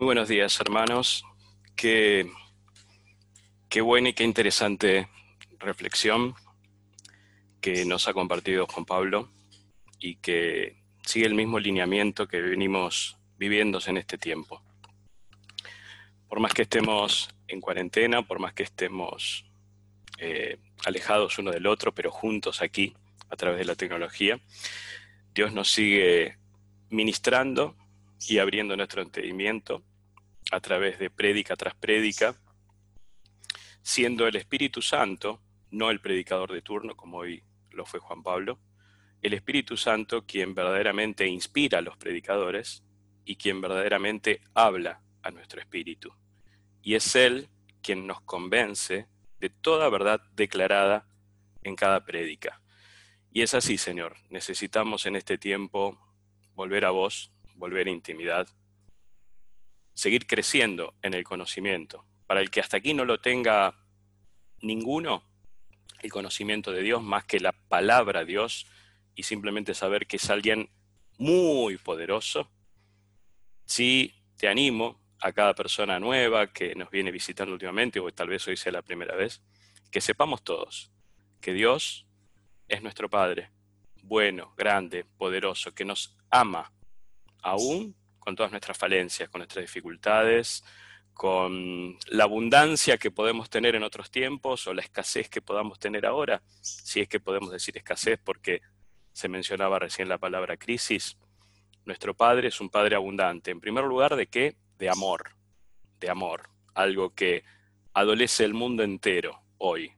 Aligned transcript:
Muy 0.00 0.06
buenos 0.06 0.28
días, 0.28 0.60
hermanos. 0.60 1.24
Qué, 1.74 2.30
qué 3.68 3.80
buena 3.80 4.10
y 4.10 4.12
qué 4.12 4.22
interesante 4.22 5.08
reflexión 5.58 6.36
que 7.60 7.84
nos 7.84 8.06
ha 8.06 8.14
compartido 8.14 8.68
Juan 8.68 8.84
Pablo 8.84 9.28
y 9.98 10.14
que 10.18 10.76
sigue 11.04 11.26
el 11.26 11.34
mismo 11.34 11.58
lineamiento 11.58 12.28
que 12.28 12.40
venimos 12.40 13.18
viviendo 13.38 13.80
en 13.88 13.96
este 13.96 14.18
tiempo. 14.18 14.62
Por 16.28 16.38
más 16.38 16.54
que 16.54 16.62
estemos 16.62 17.28
en 17.48 17.60
cuarentena, 17.60 18.22
por 18.22 18.38
más 18.38 18.52
que 18.52 18.62
estemos 18.62 19.50
eh, 20.18 20.58
alejados 20.84 21.40
uno 21.40 21.50
del 21.50 21.66
otro, 21.66 21.92
pero 21.92 22.12
juntos 22.12 22.62
aquí 22.62 22.94
a 23.30 23.34
través 23.34 23.58
de 23.58 23.64
la 23.64 23.74
tecnología, 23.74 24.38
Dios 25.34 25.52
nos 25.52 25.72
sigue 25.72 26.38
ministrando 26.88 27.74
y 28.26 28.38
abriendo 28.38 28.76
nuestro 28.76 29.02
entendimiento 29.02 29.82
a 30.50 30.60
través 30.60 30.98
de 30.98 31.10
prédica 31.10 31.56
tras 31.56 31.74
prédica, 31.74 32.34
siendo 33.82 34.26
el 34.26 34.36
Espíritu 34.36 34.82
Santo, 34.82 35.42
no 35.70 35.90
el 35.90 36.00
predicador 36.00 36.52
de 36.52 36.62
turno, 36.62 36.96
como 36.96 37.18
hoy 37.18 37.42
lo 37.70 37.84
fue 37.86 38.00
Juan 38.00 38.22
Pablo, 38.22 38.58
el 39.22 39.34
Espíritu 39.34 39.76
Santo 39.76 40.24
quien 40.26 40.54
verdaderamente 40.54 41.26
inspira 41.26 41.78
a 41.78 41.82
los 41.82 41.96
predicadores 41.96 42.84
y 43.24 43.36
quien 43.36 43.60
verdaderamente 43.60 44.40
habla 44.54 45.02
a 45.22 45.30
nuestro 45.30 45.60
espíritu. 45.60 46.12
Y 46.82 46.94
es 46.94 47.14
Él 47.14 47.48
quien 47.82 48.06
nos 48.06 48.20
convence 48.22 49.06
de 49.40 49.50
toda 49.50 49.88
verdad 49.88 50.20
declarada 50.34 51.06
en 51.62 51.76
cada 51.76 52.04
prédica. 52.04 52.60
Y 53.32 53.42
es 53.42 53.54
así, 53.54 53.78
Señor. 53.78 54.16
Necesitamos 54.30 55.06
en 55.06 55.16
este 55.16 55.38
tiempo 55.38 55.98
volver 56.54 56.84
a 56.84 56.90
vos, 56.90 57.32
volver 57.58 57.88
intimidad, 57.88 58.48
seguir 59.94 60.26
creciendo 60.26 60.94
en 61.02 61.14
el 61.14 61.24
conocimiento. 61.24 62.04
Para 62.26 62.40
el 62.40 62.50
que 62.50 62.60
hasta 62.60 62.78
aquí 62.78 62.94
no 62.94 63.04
lo 63.04 63.20
tenga 63.20 63.74
ninguno, 64.62 65.24
el 66.00 66.10
conocimiento 66.10 66.72
de 66.72 66.82
Dios 66.82 67.02
más 67.02 67.24
que 67.24 67.40
la 67.40 67.52
palabra 67.52 68.24
Dios 68.24 68.66
y 69.14 69.24
simplemente 69.24 69.74
saber 69.74 70.06
que 70.06 70.16
es 70.16 70.30
alguien 70.30 70.70
muy 71.18 71.76
poderoso, 71.76 72.48
sí 73.64 74.14
te 74.36 74.48
animo 74.48 75.00
a 75.20 75.32
cada 75.32 75.54
persona 75.54 75.98
nueva 75.98 76.52
que 76.52 76.76
nos 76.76 76.90
viene 76.90 77.10
visitando 77.10 77.52
últimamente, 77.52 77.98
o 77.98 78.12
tal 78.12 78.28
vez 78.28 78.46
hoy 78.46 78.56
sea 78.56 78.70
la 78.70 78.82
primera 78.82 79.16
vez, 79.16 79.42
que 79.90 80.00
sepamos 80.00 80.44
todos 80.44 80.92
que 81.40 81.52
Dios 81.52 82.06
es 82.68 82.82
nuestro 82.82 83.08
Padre, 83.08 83.50
bueno, 84.02 84.54
grande, 84.56 85.04
poderoso, 85.04 85.74
que 85.74 85.84
nos 85.84 86.16
ama, 86.30 86.72
aún 87.42 87.94
con 88.18 88.36
todas 88.36 88.50
nuestras 88.50 88.76
falencias, 88.76 89.28
con 89.28 89.40
nuestras 89.40 89.64
dificultades, 89.64 90.64
con 91.14 91.98
la 92.08 92.24
abundancia 92.24 92.96
que 92.96 93.10
podemos 93.10 93.50
tener 93.50 93.74
en 93.74 93.82
otros 93.82 94.10
tiempos 94.10 94.66
o 94.66 94.74
la 94.74 94.82
escasez 94.82 95.28
que 95.28 95.42
podamos 95.42 95.78
tener 95.78 96.06
ahora, 96.06 96.42
si 96.60 97.00
es 97.00 97.08
que 97.08 97.18
podemos 97.18 97.50
decir 97.50 97.76
escasez 97.76 98.20
porque 98.22 98.60
se 99.12 99.28
mencionaba 99.28 99.80
recién 99.80 100.08
la 100.08 100.18
palabra 100.18 100.56
crisis. 100.56 101.16
Nuestro 101.84 102.14
Padre 102.14 102.48
es 102.48 102.60
un 102.60 102.70
Padre 102.70 102.94
abundante. 102.94 103.50
En 103.50 103.60
primer 103.60 103.84
lugar, 103.84 104.14
¿de 104.14 104.28
qué? 104.28 104.56
De 104.78 104.88
amor, 104.88 105.34
de 105.98 106.08
amor, 106.08 106.50
algo 106.74 107.14
que 107.14 107.42
adolece 107.94 108.44
el 108.44 108.54
mundo 108.54 108.84
entero 108.84 109.42
hoy, 109.56 109.92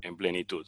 en 0.00 0.16
plenitud. 0.16 0.66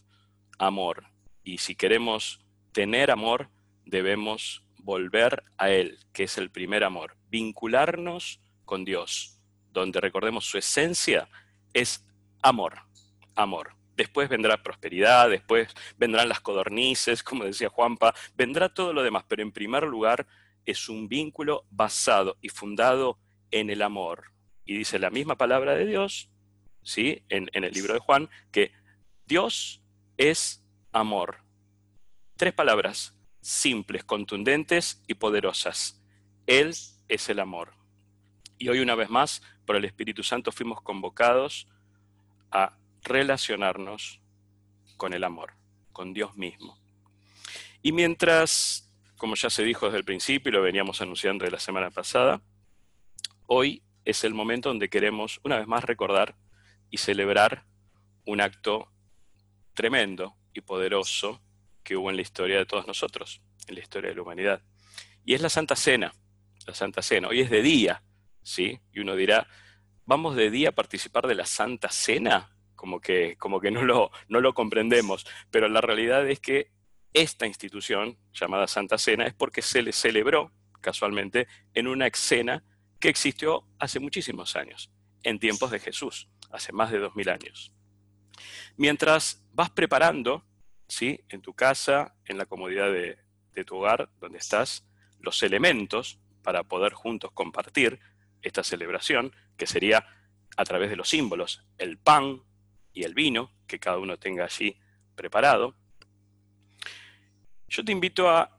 Amor. 0.58 1.06
Y 1.42 1.58
si 1.58 1.74
queremos 1.74 2.40
tener 2.70 3.10
amor, 3.10 3.48
debemos 3.84 4.65
volver 4.86 5.42
a 5.58 5.68
Él, 5.68 5.98
que 6.12 6.22
es 6.22 6.38
el 6.38 6.50
primer 6.50 6.84
amor, 6.84 7.16
vincularnos 7.28 8.40
con 8.64 8.84
Dios, 8.84 9.40
donde 9.72 10.00
recordemos 10.00 10.46
su 10.46 10.58
esencia 10.58 11.28
es 11.74 12.06
amor, 12.40 12.78
amor. 13.34 13.74
Después 13.96 14.28
vendrá 14.28 14.62
prosperidad, 14.62 15.28
después 15.28 15.74
vendrán 15.98 16.28
las 16.28 16.40
codornices, 16.40 17.24
como 17.24 17.44
decía 17.44 17.68
Juanpa, 17.68 18.14
vendrá 18.36 18.68
todo 18.68 18.92
lo 18.92 19.02
demás, 19.02 19.24
pero 19.26 19.42
en 19.42 19.50
primer 19.50 19.82
lugar 19.82 20.24
es 20.64 20.88
un 20.88 21.08
vínculo 21.08 21.64
basado 21.70 22.36
y 22.40 22.48
fundado 22.48 23.18
en 23.50 23.70
el 23.70 23.82
amor. 23.82 24.30
Y 24.64 24.78
dice 24.78 25.00
la 25.00 25.10
misma 25.10 25.36
palabra 25.36 25.74
de 25.74 25.86
Dios, 25.86 26.30
¿sí? 26.82 27.24
En, 27.28 27.50
en 27.54 27.64
el 27.64 27.72
libro 27.72 27.92
de 27.92 28.00
Juan, 28.00 28.30
que 28.52 28.70
Dios 29.26 29.82
es 30.16 30.64
amor. 30.92 31.38
Tres 32.36 32.52
palabras 32.52 33.15
simples, 33.46 34.02
contundentes 34.02 35.02
y 35.06 35.14
poderosas. 35.14 36.02
Él 36.48 36.74
es 37.08 37.28
el 37.28 37.38
amor. 37.38 37.74
Y 38.58 38.68
hoy 38.70 38.80
una 38.80 38.96
vez 38.96 39.08
más, 39.08 39.40
por 39.64 39.76
el 39.76 39.84
Espíritu 39.84 40.24
Santo, 40.24 40.50
fuimos 40.50 40.82
convocados 40.82 41.68
a 42.50 42.76
relacionarnos 43.04 44.20
con 44.96 45.14
el 45.14 45.22
amor, 45.22 45.52
con 45.92 46.12
Dios 46.12 46.36
mismo. 46.36 46.76
Y 47.82 47.92
mientras, 47.92 48.92
como 49.16 49.36
ya 49.36 49.48
se 49.48 49.62
dijo 49.62 49.86
desde 49.86 49.98
el 49.98 50.04
principio 50.04 50.50
y 50.50 50.52
lo 50.54 50.62
veníamos 50.62 51.00
anunciando 51.00 51.44
de 51.44 51.52
la 51.52 51.60
semana 51.60 51.90
pasada, 51.90 52.42
hoy 53.46 53.80
es 54.04 54.24
el 54.24 54.34
momento 54.34 54.70
donde 54.70 54.88
queremos 54.88 55.40
una 55.44 55.58
vez 55.58 55.68
más 55.68 55.84
recordar 55.84 56.34
y 56.90 56.98
celebrar 56.98 57.64
un 58.24 58.40
acto 58.40 58.90
tremendo 59.72 60.36
y 60.52 60.62
poderoso 60.62 61.40
que 61.86 61.96
hubo 61.96 62.10
en 62.10 62.16
la 62.16 62.22
historia 62.22 62.58
de 62.58 62.66
todos 62.66 62.88
nosotros, 62.88 63.40
en 63.68 63.76
la 63.76 63.80
historia 63.80 64.10
de 64.10 64.16
la 64.16 64.22
humanidad. 64.22 64.60
Y 65.24 65.34
es 65.34 65.40
la 65.40 65.48
Santa 65.48 65.76
Cena, 65.76 66.12
la 66.66 66.74
Santa 66.74 67.00
Cena. 67.00 67.28
Hoy 67.28 67.42
es 67.42 67.48
de 67.48 67.62
día, 67.62 68.02
¿sí? 68.42 68.80
Y 68.92 68.98
uno 68.98 69.14
dirá, 69.14 69.46
¿vamos 70.04 70.34
de 70.34 70.50
día 70.50 70.70
a 70.70 70.72
participar 70.72 71.28
de 71.28 71.36
la 71.36 71.46
Santa 71.46 71.88
Cena? 71.88 72.50
Como 72.74 73.00
que, 73.00 73.36
como 73.38 73.60
que 73.60 73.70
no, 73.70 73.84
lo, 73.84 74.10
no 74.26 74.40
lo 74.40 74.52
comprendemos. 74.52 75.26
Pero 75.52 75.68
la 75.68 75.80
realidad 75.80 76.28
es 76.28 76.40
que 76.40 76.72
esta 77.12 77.46
institución, 77.46 78.18
llamada 78.32 78.66
Santa 78.66 78.98
Cena, 78.98 79.24
es 79.24 79.34
porque 79.34 79.62
se 79.62 79.80
le 79.80 79.92
celebró, 79.92 80.50
casualmente, 80.80 81.46
en 81.72 81.86
una 81.86 82.08
escena 82.08 82.64
que 82.98 83.08
existió 83.08 83.64
hace 83.78 84.00
muchísimos 84.00 84.56
años, 84.56 84.90
en 85.22 85.38
tiempos 85.38 85.70
de 85.70 85.78
Jesús, 85.78 86.28
hace 86.50 86.72
más 86.72 86.90
de 86.90 86.98
dos 86.98 87.14
mil 87.14 87.28
años. 87.28 87.72
Mientras 88.76 89.44
vas 89.52 89.70
preparando 89.70 90.44
¿sí? 90.88 91.24
en 91.28 91.40
tu 91.42 91.54
casa, 91.54 92.14
en 92.24 92.38
la 92.38 92.46
comodidad 92.46 92.90
de, 92.92 93.18
tu 93.64 93.76
hogar, 93.76 94.10
donde 94.20 94.38
estás, 94.38 94.84
los 95.18 95.42
elementos 95.42 96.18
para 96.42 96.62
poder 96.62 96.92
juntos 96.92 97.32
compartir 97.32 97.98
esta 98.42 98.62
celebración, 98.62 99.34
que 99.56 99.66
sería 99.66 100.06
a 100.56 100.64
través 100.64 100.90
de 100.90 100.96
los 100.96 101.08
símbolos, 101.08 101.64
el 101.78 101.96
pan 101.96 102.42
y 102.92 103.04
el 103.04 103.14
vino, 103.14 103.50
que 103.66 103.78
cada 103.78 103.98
uno 103.98 104.18
tenga 104.18 104.44
allí 104.44 104.78
preparado. 105.14 105.74
Yo 107.68 107.84
te 107.84 107.92
invito 107.92 108.28
a 108.28 108.58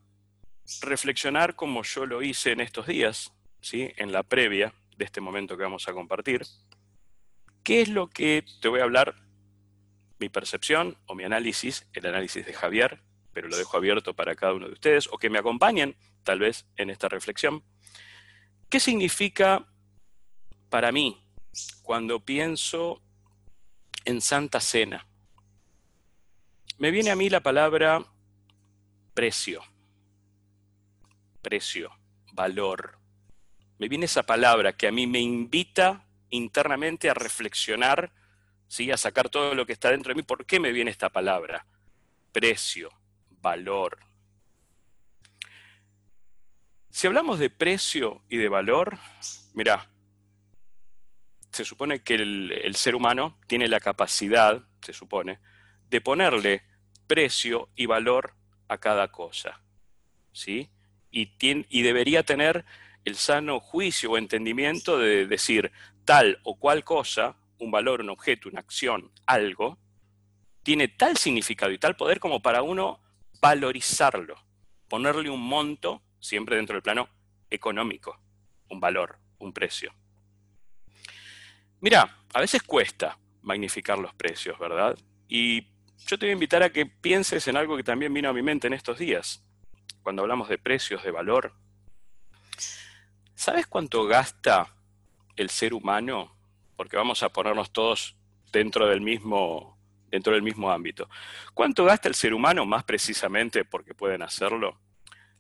reflexionar 0.81 1.55
como 1.55 1.83
yo 1.83 2.05
lo 2.05 2.23
hice 2.23 2.51
en 2.51 2.61
estos 2.61 2.87
días, 2.87 3.33
¿sí? 3.61 3.91
en 3.97 4.11
la 4.11 4.23
previa 4.23 4.73
de 4.97 5.05
este 5.05 5.21
momento 5.21 5.55
que 5.55 5.63
vamos 5.63 5.87
a 5.87 5.93
compartir. 5.93 6.41
¿Qué 7.63 7.81
es 7.81 7.89
lo 7.89 8.07
que 8.09 8.43
te 8.61 8.67
voy 8.67 8.79
a 8.79 8.83
hablar 8.83 9.15
mi 10.19 10.29
percepción 10.29 10.97
o 11.05 11.15
mi 11.15 11.23
análisis, 11.23 11.87
el 11.93 12.05
análisis 12.05 12.45
de 12.45 12.53
Javier, 12.53 13.01
pero 13.33 13.47
lo 13.47 13.57
dejo 13.57 13.77
abierto 13.77 14.15
para 14.15 14.35
cada 14.35 14.53
uno 14.53 14.67
de 14.67 14.73
ustedes, 14.73 15.07
o 15.11 15.17
que 15.17 15.29
me 15.29 15.37
acompañen 15.37 15.95
tal 16.23 16.39
vez 16.39 16.65
en 16.75 16.89
esta 16.89 17.07
reflexión. 17.07 17.63
¿Qué 18.69 18.79
significa 18.79 19.67
para 20.69 20.91
mí 20.91 21.23
cuando 21.83 22.19
pienso 22.19 23.01
en 24.05 24.21
Santa 24.21 24.59
Cena? 24.59 25.07
Me 26.79 26.91
viene 26.91 27.11
a 27.11 27.15
mí 27.15 27.29
la 27.29 27.41
palabra 27.41 28.05
precio, 29.13 29.63
precio, 31.41 31.91
valor. 32.33 32.99
Me 33.79 33.87
viene 33.87 34.05
esa 34.05 34.23
palabra 34.23 34.73
que 34.73 34.87
a 34.87 34.91
mí 34.91 35.07
me 35.07 35.19
invita 35.19 36.07
internamente 36.29 37.09
a 37.09 37.13
reflexionar 37.13 38.11
a 38.91 38.97
sacar 38.97 39.29
todo 39.29 39.55
lo 39.55 39.65
que 39.65 39.73
está 39.73 39.91
dentro 39.91 40.11
de 40.11 40.15
mí. 40.15 40.23
¿Por 40.23 40.45
qué 40.45 40.59
me 40.59 40.71
viene 40.71 40.91
esta 40.91 41.09
palabra? 41.09 41.65
Precio, 42.31 42.91
valor. 43.41 43.97
Si 46.89 47.07
hablamos 47.07 47.39
de 47.39 47.49
precio 47.49 48.23
y 48.29 48.37
de 48.37 48.49
valor, 48.49 48.97
mira, 49.53 49.89
se 51.51 51.65
supone 51.65 52.01
que 52.03 52.15
el, 52.15 52.75
ser 52.75 52.95
humano 52.95 53.37
tiene 53.47 53.67
la 53.67 53.79
capacidad, 53.79 54.63
se 54.81 54.93
supone, 54.93 55.39
de 55.89 56.01
ponerle 56.01 56.63
precio 57.07 57.69
y 57.75 57.85
valor 57.85 58.35
a 58.67 58.77
cada 58.77 59.11
cosa. 59.11 59.61
¿sí? 60.31 60.69
Y, 61.09 61.33
y 61.39 61.81
debería 61.81 62.23
tener 62.23 62.65
el 63.05 63.15
sano 63.15 63.59
juicio 63.59 64.11
o 64.11 64.17
entendimiento 64.17 64.99
de 64.99 65.25
decir 65.25 65.71
tal 66.03 66.39
o 66.43 66.59
cual 66.59 66.83
cosa 66.83 67.37
un 67.59 67.71
valor, 67.71 68.01
un 68.01 68.09
objeto, 68.09 68.49
una 68.49 68.59
acción, 68.59 69.11
algo, 69.25 69.77
tiene 70.63 70.87
tal 70.87 71.17
significado 71.17 71.71
y 71.71 71.77
tal 71.77 71.95
poder 71.95 72.19
como 72.19 72.41
para 72.41 72.61
uno 72.61 72.99
valorizarlo, 73.41 74.35
ponerle 74.87 75.29
un 75.29 75.41
monto, 75.41 76.01
siempre 76.19 76.55
dentro 76.55 76.75
del 76.75 76.83
plano 76.83 77.09
económico, 77.49 78.19
un 78.69 78.79
valor, 78.79 79.17
un 79.39 79.53
precio. 79.53 79.93
Mira, 81.79 82.17
a 82.33 82.39
veces 82.39 82.63
cuesta 82.63 83.17
magnificar 83.41 83.97
los 83.99 84.13
precios, 84.13 84.57
¿verdad? 84.59 84.97
Y 85.27 85.67
yo 86.05 86.17
te 86.17 86.25
voy 86.25 86.29
a 86.29 86.33
invitar 86.33 86.63
a 86.63 86.71
que 86.71 86.85
pienses 86.85 87.47
en 87.47 87.57
algo 87.57 87.77
que 87.77 87.83
también 87.83 88.13
vino 88.13 88.29
a 88.29 88.33
mi 88.33 88.41
mente 88.41 88.67
en 88.67 88.73
estos 88.73 88.99
días, 88.99 89.43
cuando 90.03 90.21
hablamos 90.21 90.49
de 90.49 90.57
precios, 90.57 91.03
de 91.03 91.11
valor. 91.11 91.53
¿Sabes 93.35 93.67
cuánto 93.67 94.05
gasta 94.05 94.73
el 95.35 95.49
ser 95.49 95.73
humano? 95.73 96.36
Porque 96.77 96.95
vamos 96.95 97.21
a 97.23 97.29
ponernos 97.29 97.73
todos 97.73 98.15
dentro 98.53 98.87
del 98.87 99.01
mismo, 99.01 99.77
dentro 100.09 100.33
del 100.33 100.43
mismo 100.43 100.71
ámbito. 100.71 101.09
¿Cuánto 101.53 101.83
gasta 101.83 102.07
el 102.07 102.15
ser 102.15 102.33
humano 102.33 102.65
más 102.65 102.85
precisamente 102.85 103.65
porque 103.65 103.93
pueden 103.93 104.21
hacerlo? 104.21 104.79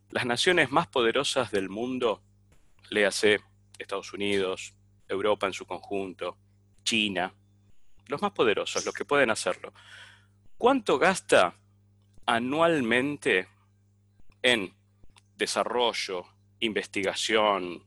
Las 0.09 0.25
naciones 0.25 0.71
más 0.71 0.87
poderosas 0.87 1.49
del 1.51 1.69
mundo, 1.69 2.21
léase 2.89 3.39
Estados 3.77 4.11
Unidos, 4.11 4.73
Europa 5.07 5.47
en 5.47 5.53
su 5.53 5.65
conjunto, 5.65 6.37
China, 6.83 7.33
los 8.07 8.21
más 8.21 8.31
poderosos, 8.31 8.85
los 8.85 8.93
que 8.93 9.05
pueden 9.05 9.29
hacerlo. 9.29 9.73
¿Cuánto 10.57 10.97
gasta 10.97 11.55
anualmente 12.25 13.47
en 14.41 14.73
desarrollo, 15.35 16.25
investigación, 16.59 17.83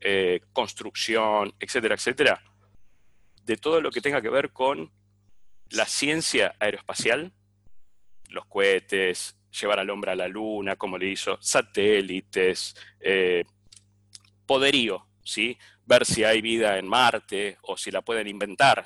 eh, 0.00 0.40
construcción, 0.52 1.54
etcétera, 1.58 1.94
etcétera, 1.94 2.42
de 3.44 3.56
todo 3.56 3.80
lo 3.80 3.90
que 3.90 4.00
tenga 4.00 4.22
que 4.22 4.30
ver 4.30 4.52
con 4.52 4.90
la 5.70 5.86
ciencia 5.86 6.54
aeroespacial, 6.58 7.32
los 8.28 8.46
cohetes, 8.46 9.36
llevar 9.60 9.78
al 9.78 9.90
hombre 9.90 10.12
a 10.12 10.16
la 10.16 10.28
luna, 10.28 10.76
como 10.76 10.98
le 10.98 11.10
hizo, 11.10 11.38
satélites, 11.40 12.74
eh, 13.00 13.44
poderío, 14.46 15.06
¿sí? 15.22 15.56
ver 15.86 16.04
si 16.04 16.24
hay 16.24 16.40
vida 16.40 16.78
en 16.78 16.88
Marte 16.88 17.58
o 17.62 17.76
si 17.76 17.90
la 17.90 18.02
pueden 18.02 18.26
inventar. 18.26 18.84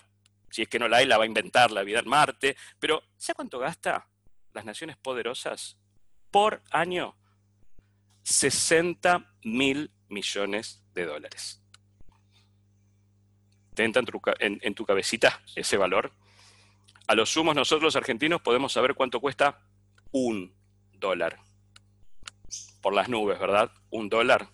Si 0.50 0.62
es 0.62 0.69
que 0.69 0.78
no 0.78 0.88
la 0.88 0.99
hay, 0.99 1.06
la 1.06 1.19
va 1.19 1.25
a 1.25 1.26
inventar 1.26 1.70
la 1.70 1.82
vida 1.82 2.00
en 2.00 2.08
Marte. 2.08 2.56
Pero, 2.78 3.02
¿sabe 3.16 3.37
cuánto 3.37 3.58
gasta 3.58 4.08
las 4.52 4.64
naciones 4.64 4.96
poderosas 4.96 5.76
por 6.31 6.62
año? 6.70 7.14
60 8.22 9.34
mil 9.44 9.90
millones 10.08 10.82
de 10.94 11.06
dólares. 11.06 11.62
¿Te 13.78 13.84
entra 13.84 14.02
en 14.40 14.58
en 14.60 14.75
tu 14.75 14.84
cabecita 14.84 15.40
ese 15.54 15.76
valor? 15.76 16.10
A 17.06 17.14
los 17.14 17.30
sumos 17.30 17.54
nosotros 17.54 17.84
los 17.84 17.94
argentinos 17.94 18.40
podemos 18.40 18.72
saber 18.72 18.96
cuánto 18.96 19.20
cuesta 19.20 19.60
un 20.10 20.52
dólar. 20.94 21.38
Por 22.80 22.92
las 22.92 23.08
nubes, 23.08 23.38
¿verdad? 23.38 23.70
Un 23.90 24.08
dólar. 24.08 24.48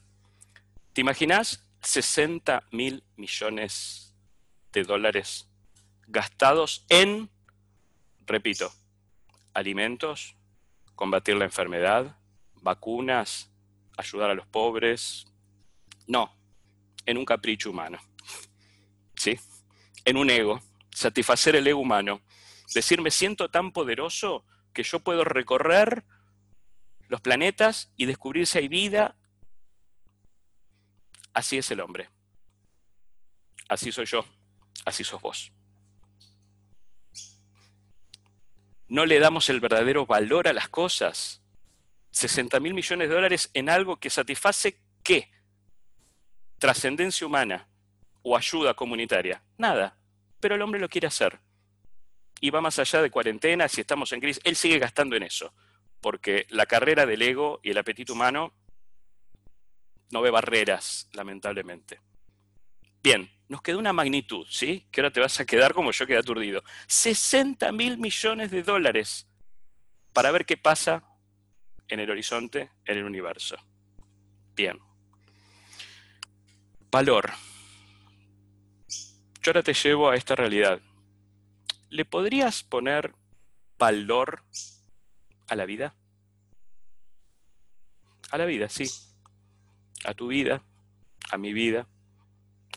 ¿Te 0.93 1.01
imaginas 1.01 1.67
60 1.81 2.65
mil 2.71 3.03
millones 3.17 4.15
de 4.73 4.83
dólares 4.83 5.49
gastados 6.07 6.85
en, 6.91 7.31
repito, 8.27 8.71
alimentos, 9.55 10.37
combatir 10.95 11.37
la 11.37 11.47
enfermedad, 11.47 12.19
vacunas, 12.61 13.51
ayudar 13.97 14.29
a 14.29 14.35
los 14.35 14.47
pobres. 14.47 15.25
No, 16.07 16.31
en 17.07 17.17
un 17.17 17.25
capricho 17.25 17.71
humano. 17.71 17.99
¿Sí? 19.25 19.41
En 20.05 20.19
un 20.19 20.29
ego, 20.29 20.61
satisfacer 20.91 21.57
el 21.57 21.67
ego 21.67 21.81
humano. 21.81 22.21
Decir, 22.75 23.01
me 23.01 23.11
siento 23.11 23.49
tan 23.49 23.73
poderoso 23.73 24.45
que 24.75 24.83
yo 24.83 25.01
puedo 25.01 25.25
recorrer 25.25 26.05
los 27.09 27.23
planetas 27.23 27.91
y 27.97 28.05
descubrir 28.05 28.47
si 28.47 28.59
hay 28.59 28.69
vida 28.69 29.17
Así 31.33 31.57
es 31.57 31.71
el 31.71 31.81
hombre. 31.81 32.11
Así 33.67 33.91
soy 33.91 34.05
yo. 34.05 34.27
Así 34.85 35.05
sos 35.05 35.23
vos. 35.23 35.53
No 38.89 39.07
le 39.07 39.19
damos 39.19 39.49
el 39.49 39.59
verdadero 39.59 40.05
valor 40.05 40.49
a 40.49 40.53
las 40.53 40.69
cosas. 40.69 41.43
60 42.11 42.61
mil 42.61 42.75
millones 42.75 43.09
de 43.09 43.15
dólares 43.15 43.51
en 43.55 43.71
algo 43.71 43.97
que 43.97 44.11
satisface 44.11 44.79
qué? 45.03 45.33
Trascendencia 46.59 47.27
humana 47.27 47.69
o 48.25 48.37
ayuda 48.37 48.75
comunitaria. 48.75 49.41
Nada. 49.59 49.97
Pero 50.41 50.57
el 50.57 50.63
hombre 50.63 50.81
lo 50.81 50.89
quiere 50.89 51.07
hacer. 51.07 51.39
Y 52.41 52.51
va 52.51 52.61
más 52.61 52.79
allá 52.79 53.01
de 53.01 53.11
cuarentena, 53.11 53.69
si 53.69 53.83
estamos 53.83 54.13
en 54.13 54.21
crisis, 54.21 54.43
él 54.45 54.57
sigue 54.57 54.79
gastando 54.79 55.15
en 55.15 55.23
eso. 55.23 55.55
Porque 56.01 56.47
la 56.51 56.67
carrera 56.67 57.07
del 57.07 57.23
ego 57.23 57.61
y 57.63 57.71
el 57.71 57.79
apetito 57.79 58.13
humano 58.13 58.53
no 60.11 60.21
ve 60.21 60.31
barreras, 60.31 61.09
lamentablemente. 61.13 62.01
Bien, 63.03 63.31
nos 63.49 63.63
quedó 63.63 63.79
una 63.79 63.93
magnitud, 63.93 64.47
¿sí? 64.51 64.87
Que 64.91 65.01
ahora 65.01 65.13
te 65.13 65.21
vas 65.21 65.39
a 65.39 65.45
quedar 65.45 65.75
como 65.75 65.93
yo 65.93 66.07
quedé 66.07 66.19
aturdido. 66.19 66.63
60 66.87 67.71
mil 67.73 67.99
millones 67.99 68.51
de 68.51 68.63
dólares 68.63 69.29
para 70.13 70.31
ver 70.31 70.47
qué 70.47 70.57
pasa 70.57 71.05
en 71.89 72.01
el 72.01 72.11
horizonte, 72.11 72.71
en 72.87 72.99
el 72.99 73.05
universo. 73.05 73.57
Bien. 74.55 74.79
Valor. 76.91 77.33
Yo 79.45 79.51
ahora 79.51 79.63
te 79.63 79.75
llevo 79.75 80.11
a 80.11 80.17
esta 80.17 80.35
realidad. 80.35 80.81
¿Le 81.91 82.05
podrías 82.05 82.65
poner 82.65 83.15
valor 83.79 84.43
a 85.47 85.55
la 85.55 85.65
vida? 85.65 85.95
A 88.31 88.39
la 88.39 88.47
vida, 88.47 88.69
sí 88.69 88.91
a 90.05 90.15
tu 90.15 90.29
vida, 90.29 90.63
a 91.31 91.39
mi 91.39 91.53
vida, 91.53 91.89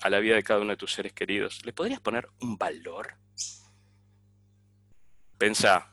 a 0.02 0.10
la 0.10 0.20
vida 0.20 0.36
de 0.36 0.44
cada 0.44 0.62
uno 0.62 0.72
de 0.72 0.78
tus 0.78 0.94
seres 0.94 1.14
queridos, 1.14 1.64
¿le 1.66 1.74
podrías 1.74 2.00
poner 2.00 2.30
un 2.40 2.58
valor? 2.58 3.16
Pensa, 5.38 5.92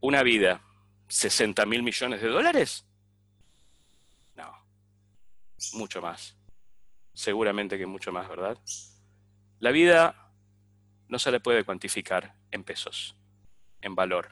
¿una 0.00 0.22
vida 0.22 0.62
60 1.08 1.64
mil 1.66 1.82
millones 1.82 2.20
de 2.20 2.28
dólares? 2.28 2.84
No, 4.34 4.50
mucho 5.74 6.00
más. 6.00 6.36
Seguramente 7.12 7.78
que 7.78 7.86
mucho 7.86 8.12
más, 8.12 8.28
¿verdad? 8.28 8.58
La 9.60 9.70
vida 9.70 10.32
no 11.08 11.18
se 11.18 11.30
le 11.30 11.40
puede 11.40 11.64
cuantificar 11.64 12.34
en 12.50 12.64
pesos, 12.64 13.16
en 13.80 13.94
valor. 13.94 14.30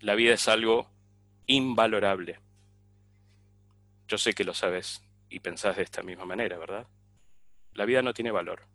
La 0.00 0.14
vida 0.14 0.34
es 0.34 0.48
algo 0.48 0.90
invalorable. 1.46 2.40
Yo 4.08 4.16
sé 4.16 4.32
que 4.32 4.44
lo 4.44 4.54
sabes 4.54 5.02
y 5.28 5.40
pensás 5.40 5.76
de 5.76 5.82
esta 5.82 6.02
misma 6.02 6.24
manera, 6.24 6.56
¿verdad? 6.56 6.86
La 7.74 7.84
vida 7.84 8.02
no 8.02 8.14
tiene 8.14 8.30
valor. 8.30 8.66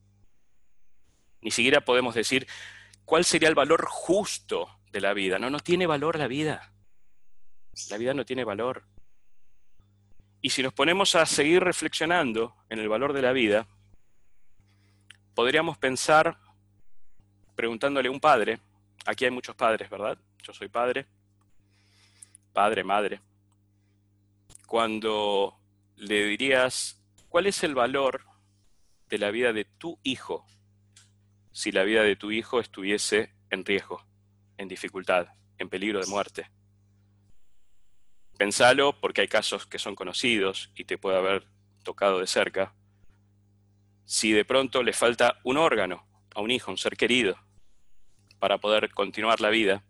Ni 1.42 1.52
siquiera 1.52 1.82
podemos 1.82 2.16
decir 2.16 2.48
cuál 3.04 3.26
sería 3.26 3.50
el 3.50 3.56
valor 3.56 3.86
justo 3.88 4.80
de 4.92 5.02
la 5.02 5.14
vida. 5.14 5.40
No, 5.40 5.50
no 5.50 5.60
tiene 5.60 5.88
valor 5.88 6.18
la 6.18 6.28
vida. 6.28 6.72
La 7.90 7.98
vida 7.98 8.14
no 8.14 8.26
tiene 8.26 8.44
valor. 8.44 8.84
Y 10.42 10.52
si 10.52 10.62
nos 10.62 10.74
ponemos 10.74 11.16
a 11.16 11.26
seguir 11.26 11.64
reflexionando 11.64 12.56
en 12.70 12.80
el 12.80 12.88
valor 12.88 13.14
de 13.14 13.22
la 13.22 13.32
vida, 13.32 13.68
podríamos 15.36 15.78
pensar, 15.78 16.38
preguntándole 17.56 18.08
a 18.08 18.12
un 18.12 18.20
padre, 18.20 18.60
aquí 19.06 19.26
hay 19.26 19.32
muchos 19.32 19.56
padres, 19.56 19.90
¿verdad? 19.90 20.18
Yo 20.42 20.54
soy 20.54 20.70
padre, 20.70 21.06
padre, 22.54 22.84
madre, 22.84 23.20
cuando 24.66 25.60
le 25.98 26.26
dirías, 26.26 27.02
¿cuál 27.30 27.48
es 27.48 27.64
el 27.64 27.76
valor 27.76 28.26
de 29.10 29.18
la 29.18 29.30
vida 29.30 29.54
de 29.54 29.66
tu 29.66 30.00
hijo 30.04 30.46
si 31.52 31.72
la 31.72 31.84
vida 31.84 32.02
de 32.04 32.16
tu 32.16 32.32
hijo 32.32 32.60
estuviese 32.60 33.34
en 33.50 33.64
riesgo, 33.64 34.06
en 34.58 34.68
dificultad, 34.68 35.28
en 35.58 35.70
peligro 35.70 36.00
de 36.00 36.08
muerte? 36.08 36.50
Pensalo 38.38 39.00
porque 39.00 39.22
hay 39.22 39.28
casos 39.28 39.66
que 39.66 39.80
son 39.80 39.96
conocidos 39.96 40.72
y 40.76 40.86
te 40.86 40.98
puede 40.98 41.18
haber 41.18 41.48
tocado 41.84 42.20
de 42.20 42.28
cerca. 42.28 42.74
Si 44.06 44.32
de 44.32 44.46
pronto 44.46 44.84
le 44.84 44.94
falta 44.94 45.40
un 45.44 45.58
órgano 45.58 46.08
a 46.34 46.42
un 46.42 46.52
hijo, 46.52 46.72
un 46.72 46.78
ser 46.78 46.96
querido, 46.96 47.38
para 48.40 48.60
poder 48.60 48.92
continuar 48.94 49.42
la 49.42 49.50
vida, 49.50 49.84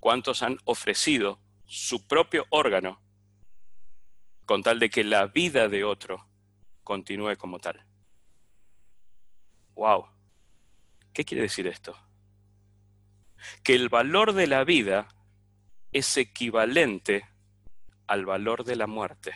¿cuántos 0.00 0.42
han 0.42 0.58
ofrecido 0.64 1.40
su 1.66 2.06
propio 2.06 2.46
órgano 2.50 3.00
con 4.44 4.62
tal 4.62 4.78
de 4.78 4.90
que 4.90 5.04
la 5.04 5.26
vida 5.26 5.68
de 5.68 5.84
otro 5.84 6.28
continúe 6.82 7.36
como 7.36 7.58
tal. 7.58 7.84
¡Wow! 9.74 10.06
¿Qué 11.12 11.24
quiere 11.24 11.42
decir 11.44 11.66
esto? 11.66 11.96
Que 13.62 13.74
el 13.74 13.88
valor 13.88 14.34
de 14.34 14.46
la 14.46 14.64
vida 14.64 15.08
es 15.92 16.16
equivalente 16.16 17.26
al 18.06 18.26
valor 18.26 18.64
de 18.64 18.76
la 18.76 18.86
muerte. 18.86 19.34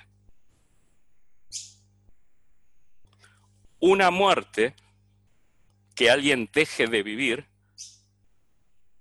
Una 3.81 4.11
muerte 4.11 4.75
que 5.95 6.11
alguien 6.11 6.49
deje 6.53 6.87
de 6.87 7.03
vivir 7.03 7.47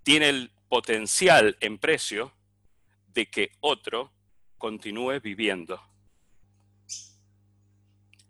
tiene 0.04 0.30
el 0.30 0.52
potencial 0.70 1.58
en 1.60 1.78
precio 1.78 2.34
de 3.08 3.28
que 3.28 3.52
otro 3.62 4.12
continúe 4.58 5.20
viviendo 5.22 5.82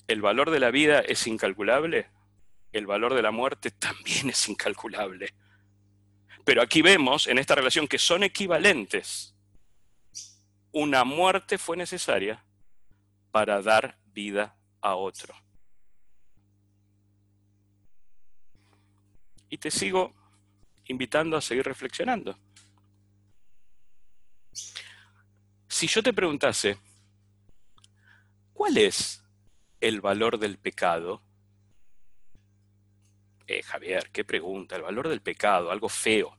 el 0.07 0.21
valor 0.21 0.51
de 0.51 0.59
la 0.59 0.71
vida 0.71 0.99
es 0.99 1.25
incalculable, 1.27 2.07
el 2.71 2.85
valor 2.85 3.13
de 3.13 3.21
la 3.21 3.31
muerte 3.31 3.71
también 3.79 4.29
es 4.29 4.47
incalculable. 4.49 5.33
Pero 6.43 6.61
aquí 6.61 6.81
vemos 6.81 7.27
en 7.27 7.39
esta 7.39 7.55
relación 7.55 7.87
que 7.87 7.97
son 7.97 8.23
equivalentes. 8.23 9.35
Una 10.71 11.03
muerte 11.03 11.57
fue 11.57 11.77
necesaria 11.77 12.43
para 13.31 13.61
dar 13.61 13.97
vida 14.05 14.55
a 14.81 14.95
otro. 14.95 15.33
Y 19.55 19.57
te 19.57 19.71
sigo 19.71 20.13
invitando 20.83 21.37
a 21.37 21.41
seguir 21.41 21.63
reflexionando. 21.63 22.37
Si 25.69 25.87
yo 25.87 26.03
te 26.03 26.11
preguntase, 26.11 26.77
¿cuál 28.51 28.77
es 28.77 29.23
el 29.79 30.01
valor 30.01 30.39
del 30.39 30.57
pecado? 30.57 31.21
Eh, 33.47 33.63
Javier, 33.63 34.09
qué 34.11 34.25
pregunta, 34.25 34.75
el 34.75 34.81
valor 34.81 35.07
del 35.07 35.21
pecado, 35.21 35.71
algo 35.71 35.87
feo. 35.87 36.37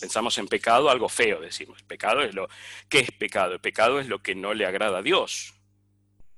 Pensamos 0.00 0.38
en 0.38 0.46
pecado, 0.46 0.88
algo 0.88 1.08
feo, 1.08 1.40
decimos. 1.40 1.82
Pecado 1.82 2.22
es 2.22 2.32
lo. 2.32 2.48
¿Qué 2.88 3.00
es 3.00 3.10
pecado? 3.10 3.54
El 3.54 3.60
pecado 3.60 3.98
es 3.98 4.06
lo 4.06 4.22
que 4.22 4.36
no 4.36 4.54
le 4.54 4.66
agrada 4.66 4.98
a 4.98 5.02
Dios. 5.02 5.52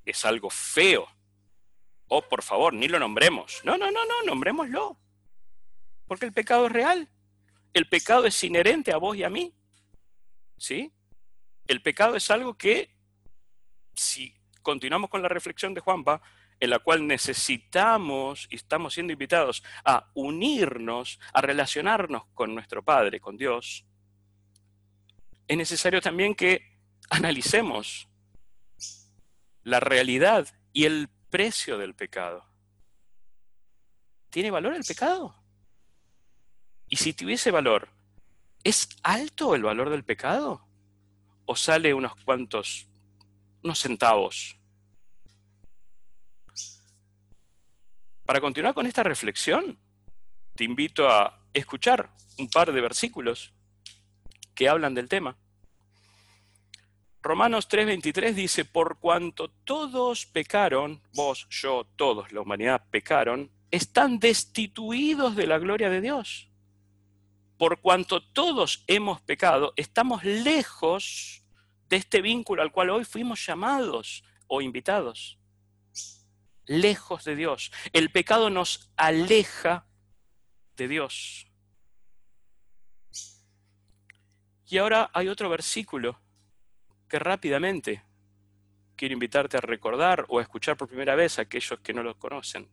Es 0.06 0.24
algo 0.24 0.48
feo. 0.48 1.06
Oh, 2.06 2.22
por 2.22 2.42
favor, 2.42 2.72
ni 2.72 2.88
lo 2.88 2.98
nombremos. 2.98 3.60
No, 3.62 3.76
no, 3.76 3.90
no, 3.90 4.06
no, 4.06 4.22
nombrémoslo. 4.24 4.96
Porque 6.08 6.26
el 6.26 6.32
pecado 6.32 6.66
es 6.66 6.72
real. 6.72 7.08
El 7.72 7.88
pecado 7.88 8.26
es 8.26 8.42
inherente 8.42 8.92
a 8.92 8.96
vos 8.96 9.16
y 9.16 9.22
a 9.22 9.30
mí. 9.30 9.54
¿Sí? 10.56 10.92
El 11.66 11.82
pecado 11.82 12.16
es 12.16 12.30
algo 12.30 12.56
que, 12.56 12.90
si 13.94 14.34
continuamos 14.62 15.10
con 15.10 15.22
la 15.22 15.28
reflexión 15.28 15.74
de 15.74 15.80
Juanpa, 15.80 16.20
en 16.60 16.70
la 16.70 16.80
cual 16.80 17.06
necesitamos 17.06 18.48
y 18.50 18.56
estamos 18.56 18.94
siendo 18.94 19.12
invitados 19.12 19.62
a 19.84 20.10
unirnos, 20.14 21.20
a 21.32 21.40
relacionarnos 21.40 22.24
con 22.34 22.54
nuestro 22.54 22.82
Padre, 22.82 23.20
con 23.20 23.36
Dios, 23.36 23.84
es 25.46 25.56
necesario 25.56 26.00
también 26.00 26.34
que 26.34 26.78
analicemos 27.10 28.08
la 29.62 29.80
realidad 29.80 30.48
y 30.72 30.84
el 30.84 31.08
precio 31.30 31.78
del 31.78 31.94
pecado. 31.94 32.44
¿Tiene 34.30 34.50
valor 34.50 34.74
el 34.74 34.84
pecado? 34.84 35.37
Y 36.88 36.96
si 36.96 37.12
tuviese 37.12 37.50
valor, 37.50 37.88
¿es 38.64 38.88
alto 39.02 39.54
el 39.54 39.62
valor 39.62 39.90
del 39.90 40.04
pecado? 40.04 40.66
¿O 41.44 41.54
sale 41.54 41.92
unos 41.92 42.14
cuantos, 42.24 42.88
unos 43.62 43.78
centavos? 43.78 44.56
Para 48.24 48.40
continuar 48.40 48.74
con 48.74 48.86
esta 48.86 49.02
reflexión, 49.02 49.78
te 50.54 50.64
invito 50.64 51.08
a 51.08 51.42
escuchar 51.52 52.10
un 52.38 52.48
par 52.48 52.72
de 52.72 52.80
versículos 52.80 53.52
que 54.54 54.68
hablan 54.68 54.94
del 54.94 55.08
tema. 55.08 55.36
Romanos 57.20 57.68
3:23 57.68 58.32
dice, 58.34 58.64
por 58.64 58.98
cuanto 58.98 59.48
todos 59.48 60.24
pecaron, 60.26 61.02
vos, 61.14 61.46
yo, 61.50 61.86
todos, 61.96 62.32
la 62.32 62.40
humanidad 62.40 62.84
pecaron, 62.90 63.50
están 63.70 64.18
destituidos 64.18 65.36
de 65.36 65.46
la 65.46 65.58
gloria 65.58 65.90
de 65.90 66.00
Dios 66.00 66.47
por 67.58 67.80
cuanto 67.80 68.22
todos 68.22 68.84
hemos 68.86 69.20
pecado, 69.20 69.72
estamos 69.76 70.22
lejos 70.24 71.42
de 71.88 71.96
este 71.96 72.22
vínculo 72.22 72.62
al 72.62 72.70
cual 72.70 72.90
hoy 72.90 73.04
fuimos 73.04 73.44
llamados 73.44 74.24
o 74.46 74.62
invitados. 74.62 75.38
Lejos 76.66 77.24
de 77.24 77.34
Dios. 77.34 77.72
El 77.92 78.10
pecado 78.10 78.48
nos 78.48 78.90
aleja 78.96 79.86
de 80.76 80.88
Dios. 80.88 81.46
Y 84.68 84.78
ahora 84.78 85.10
hay 85.12 85.28
otro 85.28 85.48
versículo 85.48 86.20
que 87.08 87.18
rápidamente 87.18 88.04
quiero 88.94 89.14
invitarte 89.14 89.56
a 89.56 89.60
recordar 89.60 90.26
o 90.28 90.38
a 90.38 90.42
escuchar 90.42 90.76
por 90.76 90.88
primera 90.88 91.14
vez 91.14 91.38
a 91.38 91.42
aquellos 91.42 91.80
que 91.80 91.94
no 91.94 92.02
lo 92.02 92.18
conocen. 92.18 92.68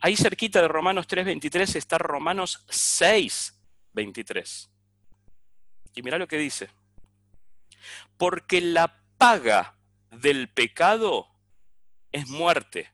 Ahí 0.00 0.16
cerquita 0.16 0.60
de 0.60 0.66
Romanos 0.66 1.06
3:23 1.06 1.76
está 1.76 1.98
Romanos 1.98 2.64
6, 2.68 3.61
23. 3.92 4.70
Y 5.94 6.02
mira 6.02 6.18
lo 6.18 6.28
que 6.28 6.38
dice. 6.38 6.70
Porque 8.16 8.60
la 8.60 9.00
paga 9.18 9.76
del 10.10 10.48
pecado 10.48 11.28
es 12.12 12.28
muerte, 12.28 12.92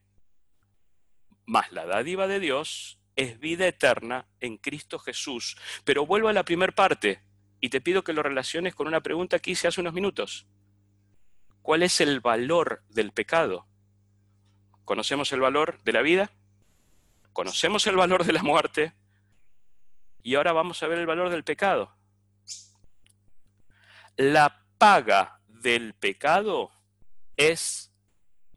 mas 1.45 1.71
la 1.73 1.87
dádiva 1.87 2.27
de 2.27 2.41
Dios 2.41 2.99
es 3.17 3.39
vida 3.41 3.67
eterna 3.67 4.27
en 4.41 4.59
Cristo 4.59 4.99
Jesús. 4.99 5.57
Pero 5.85 6.07
vuelvo 6.07 6.29
a 6.29 6.33
la 6.33 6.45
primera 6.45 6.73
parte 6.73 7.21
y 7.61 7.69
te 7.71 7.81
pido 7.81 8.05
que 8.05 8.13
lo 8.13 8.23
relaciones 8.23 8.75
con 8.75 8.87
una 8.87 9.01
pregunta 9.01 9.39
que 9.39 9.51
hice 9.51 9.67
hace 9.67 9.81
unos 9.81 9.93
minutos. 9.93 10.47
¿Cuál 11.63 11.83
es 11.83 12.01
el 12.01 12.21
valor 12.21 12.83
del 12.89 13.13
pecado? 13.13 13.67
¿Conocemos 14.85 15.33
el 15.33 15.41
valor 15.41 15.83
de 15.83 15.93
la 15.93 16.03
vida? 16.03 16.31
¿Conocemos 17.33 17.87
el 17.87 17.97
valor 17.97 18.25
de 18.25 18.33
la 18.33 18.43
muerte? 18.43 18.95
Y 20.29 20.35
ahora 20.35 20.53
vamos 20.53 20.83
a 20.83 20.89
ver 20.89 20.99
el 20.99 21.07
valor 21.07 21.31
del 21.31 21.43
pecado. 21.43 21.91
La 24.19 24.63
paga 24.77 25.41
del 25.47 25.95
pecado 25.95 26.71
es 27.35 27.91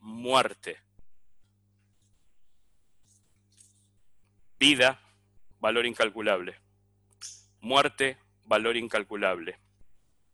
muerte. 0.01 0.81
Vida, 4.59 4.99
valor 5.61 5.85
incalculable. 5.85 6.59
Muerte, 7.61 8.17
valor 8.43 8.75
incalculable. 8.75 9.57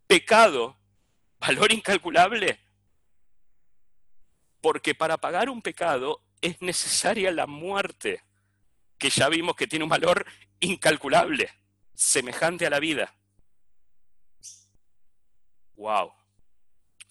Pecado, 0.07 0.75
valor 1.39 1.71
incalculable. 1.71 2.59
Porque 4.59 4.95
para 4.95 5.17
pagar 5.17 5.51
un 5.51 5.61
pecado 5.61 6.19
es 6.41 6.59
necesaria 6.63 7.31
la 7.31 7.45
muerte, 7.45 8.23
que 8.97 9.09
ya 9.09 9.29
vimos 9.29 9.55
que 9.55 9.67
tiene 9.67 9.83
un 9.83 9.89
valor 9.89 10.25
incalculable, 10.59 11.49
semejante 11.93 12.65
a 12.65 12.69
la 12.69 12.79
vida. 12.79 13.13
Wow, 15.75 16.11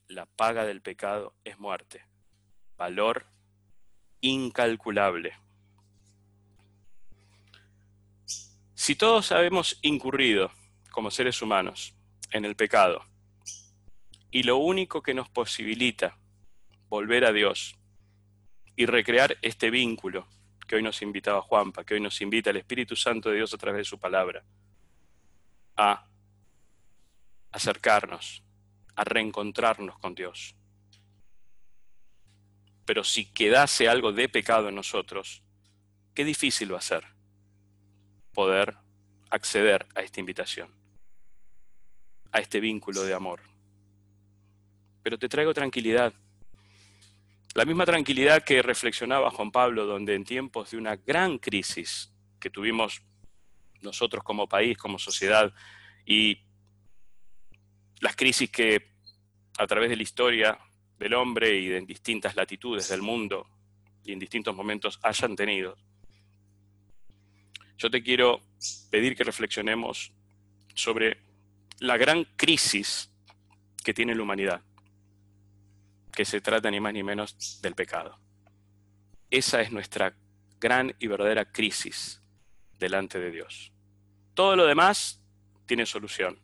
la 0.09 0.27
paga 0.27 0.65
del 0.65 0.83
pecado 0.83 1.35
es 1.45 1.59
muerte, 1.59 2.05
valor 2.77 3.27
incalculable. 4.21 5.33
Si 8.75 8.97
todos 8.97 9.33
habemos 9.33 9.79
incurrido 9.83 10.51
como 10.91 11.11
seres 11.11 11.41
humanos 11.43 11.95
en 12.31 12.45
el 12.45 12.57
pecado, 12.57 13.05
y 14.31 14.43
lo 14.43 14.59
único 14.59 15.03
que 15.03 15.15
nos 15.15 15.29
posibilita 15.29 16.19
volver 16.89 17.25
a 17.25 17.33
Dios 17.33 17.77
y 18.75 18.87
recrear 18.87 19.39
este 19.43 19.71
vínculo 19.71 20.29
que 20.67 20.77
hoy 20.77 20.83
nos 20.83 21.01
invitaba 21.03 21.43
Juanpa, 21.43 21.85
que 21.85 21.95
hoy 21.95 22.01
nos 22.01 22.21
invita 22.21 22.51
el 22.51 22.57
Espíritu 22.57 22.97
Santo 22.97 23.31
de 23.31 23.37
Dios 23.37 23.55
a 23.55 23.59
través 23.59 23.79
de 23.81 23.85
su 23.85 23.99
palabra, 23.99 24.45
a 25.77 26.07
acercarnos, 27.53 28.43
a 28.95 29.05
reencontrarnos 29.05 29.99
con 29.99 30.15
Dios. 30.15 30.57
Pero 32.85 33.05
si 33.05 33.33
quedase 33.33 33.89
algo 33.89 34.13
de 34.13 34.29
pecado 34.29 34.69
en 34.69 34.75
nosotros, 34.75 35.43
qué 36.15 36.25
difícil 36.25 36.73
va 36.73 36.79
a 36.79 36.83
ser 36.83 37.05
poder 38.33 38.77
acceder 39.31 39.87
a 39.95 40.03
esta 40.03 40.21
invitación, 40.21 40.71
a 42.33 42.39
este 42.41 42.61
vínculo 42.61 43.03
de 43.03 43.15
amor. 43.15 43.41
Pero 45.03 45.19
te 45.19 45.29
traigo 45.29 45.55
tranquilidad 45.55 46.13
la 47.57 47.65
misma 47.65 47.87
tranquilidad 47.87 48.45
que 48.45 48.61
reflexionaba 48.61 49.31
Juan 49.31 49.51
Pablo, 49.51 49.87
donde 49.87 50.15
en 50.15 50.25
tiempos 50.25 50.71
de 50.71 50.77
una 50.77 50.97
gran 50.97 51.39
crisis 51.39 52.13
que 52.39 52.51
tuvimos 52.51 53.01
nosotros 53.81 54.23
como 54.23 54.47
país, 54.47 54.77
como 54.77 54.99
sociedad, 54.99 55.55
y 56.05 56.39
las 58.01 58.15
crisis 58.15 58.51
que 58.51 58.91
a 59.57 59.67
través 59.67 59.89
de 59.89 59.97
la 59.97 60.03
historia 60.03 60.59
del 60.99 61.15
hombre 61.15 61.59
y 61.59 61.73
en 61.73 61.87
distintas 61.87 62.37
latitudes 62.37 62.91
del 62.91 63.01
mundo 63.01 63.49
y 64.05 64.13
en 64.13 64.19
distintos 64.19 64.55
momentos 64.55 65.01
hayan 65.03 65.35
tenido, 65.35 65.79
yo 67.79 67.91
te 67.91 68.03
quiero 68.03 68.43
pedir 68.91 69.17
que 69.17 69.25
reflexionemos 69.25 70.13
sobre 70.75 71.23
la 71.79 71.97
gran 71.97 72.25
crisis 72.37 73.11
que 73.83 73.95
tiene 73.95 74.15
la 74.15 74.23
humanidad 74.25 74.63
que 76.17 76.25
se 76.25 76.41
trata 76.41 76.71
ni 76.71 76.81
más 76.81 76.95
ni 76.95 77.03
menos 77.03 77.61
del 77.61 77.75
pecado. 77.75 78.19
Esa 79.31 79.61
es 79.61 79.71
nuestra 79.71 80.17
gran 80.59 80.97
y 80.99 81.09
verdadera 81.09 81.53
crisis 81.53 82.23
delante 82.79 83.21
de 83.21 83.31
Dios. 83.31 83.71
Todo 84.33 84.57
lo 84.57 84.65
demás 84.65 85.23
tiene 85.67 85.85
solución. 85.85 86.41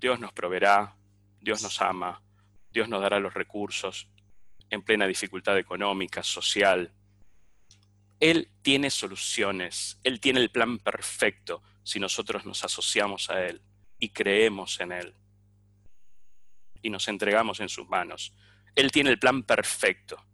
Dios 0.00 0.18
nos 0.20 0.32
proveerá, 0.32 0.96
Dios 1.38 1.62
nos 1.62 1.82
ama, 1.82 2.22
Dios 2.70 2.88
nos 2.88 3.02
dará 3.02 3.20
los 3.20 3.34
recursos 3.34 4.08
en 4.70 4.82
plena 4.82 5.06
dificultad 5.06 5.58
económica, 5.58 6.22
social. 6.22 6.90
Él 8.20 8.50
tiene 8.62 8.88
soluciones, 8.88 10.00
Él 10.02 10.18
tiene 10.18 10.40
el 10.40 10.50
plan 10.50 10.78
perfecto 10.78 11.62
si 11.82 12.00
nosotros 12.00 12.46
nos 12.46 12.64
asociamos 12.64 13.28
a 13.28 13.44
Él 13.44 13.60
y 13.98 14.08
creemos 14.08 14.80
en 14.80 14.92
Él 14.92 15.14
y 16.80 16.88
nos 16.88 17.06
entregamos 17.08 17.60
en 17.60 17.68
sus 17.68 17.86
manos. 17.86 18.32
Él 18.78 18.92
tiene 18.92 19.10
el 19.10 19.18
plan 19.18 19.42
perfecto. 19.42 20.24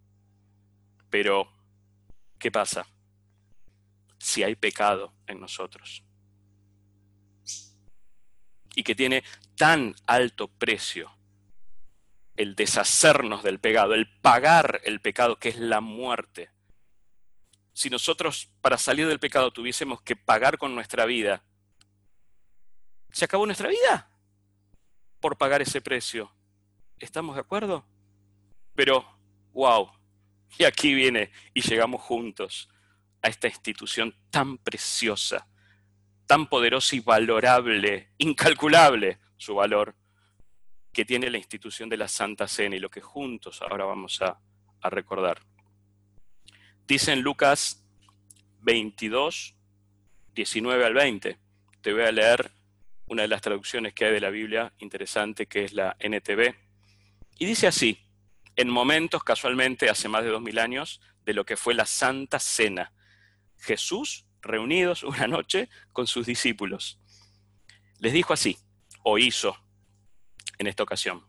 Pero, 1.09 1.51
¿qué 2.39 2.51
pasa? 2.51 2.87
Si 4.19 4.43
hay 4.43 4.55
pecado 4.55 5.15
en 5.27 5.41
nosotros. 5.41 6.05
Y 8.75 8.83
que 8.83 8.95
tiene 8.95 9.25
tan 9.57 9.95
alto 10.07 10.49
precio 10.49 11.11
el 12.37 12.55
deshacernos 12.55 13.43
del 13.45 13.61
pecado, 13.61 13.95
el 13.95 14.11
pagar 14.21 14.79
el 14.85 15.01
pecado, 15.01 15.39
que 15.39 15.49
es 15.49 15.57
la 15.57 15.81
muerte. 15.81 16.51
Si 17.73 17.89
nosotros 17.89 18.51
para 18.61 18.77
salir 18.77 19.09
del 19.09 19.21
pecado 19.21 19.55
tuviésemos 19.55 20.03
que 20.03 20.17
pagar 20.17 20.59
con 20.59 20.75
nuestra 20.75 21.07
vida, 21.07 21.43
¿se 23.11 23.25
acabó 23.25 23.47
nuestra 23.47 23.71
vida? 23.71 24.11
Por 25.19 25.39
pagar 25.39 25.63
ese 25.63 25.81
precio. 25.81 26.31
¿Estamos 26.99 27.37
de 27.37 27.41
acuerdo? 27.41 27.87
Pero, 28.75 29.05
wow, 29.53 29.91
y 30.59 30.65
aquí 30.65 30.95
viene 30.95 31.31
y 31.53 31.61
llegamos 31.61 32.01
juntos 32.03 32.69
a 33.23 33.29
esta 33.29 33.49
institución 33.49 34.15
tan 34.31 34.59
preciosa, 34.59 35.47
tan 36.27 36.47
poderosa 36.47 36.97
y 36.97 37.01
valorable, 37.01 38.11
incalculable 38.19 39.19
su 39.37 39.55
valor, 39.55 39.95
que 40.93 41.05
tiene 41.05 41.29
la 41.31 41.39
institución 41.39 41.89
de 41.89 41.97
la 41.97 42.09
Santa 42.09 42.47
Cena 42.47 42.77
y 42.77 42.79
lo 42.79 42.89
que 42.89 43.01
juntos 43.01 43.61
ahora 43.63 43.85
vamos 43.85 44.23
a, 44.23 44.41
recordar. 44.91 45.41
Dice 46.87 47.15
en 47.15 47.23
Lucas 47.23 47.83
22, 48.61 49.57
19 50.35 50.85
al 50.85 50.93
20. 50.93 51.39
Te 51.81 51.93
voy 51.95 52.03
a 52.03 52.13
leer 52.13 52.53
una 53.07 53.23
de 53.23 53.29
las 53.29 53.41
traducciones 53.41 53.95
que 53.95 54.05
hay 54.05 54.13
de 54.13 54.21
la 54.21 54.29
Biblia 54.29 54.75
interesante, 54.81 55.47
que 55.47 55.65
es 55.65 55.73
la 55.73 55.97
NTV. 55.99 56.55
Y 57.39 57.47
dice 57.47 57.67
así, 57.67 58.04
en 58.57 58.69
momentos, 58.69 59.25
casualmente, 59.25 59.91
hace 59.91 60.09
más 60.09 60.25
de 60.25 60.31
dos 60.31 60.43
mil 60.43 60.59
años, 60.59 61.01
de 61.25 61.35
lo 61.35 61.45
que 61.45 61.57
fue 61.57 61.75
la 61.75 61.87
Santa 61.87 62.39
Cena. 62.39 62.93
Jesús 63.59 64.27
reunidos 64.43 65.03
una 65.03 65.27
noche 65.27 65.69
con 65.93 66.07
sus 66.07 66.27
discípulos. 66.27 67.01
Les 67.99 68.13
dijo 68.13 68.33
así, 68.33 68.59
o 69.03 69.19
hizo 69.19 69.57
en 70.59 70.67
esta 70.67 70.83
ocasión. 70.83 71.27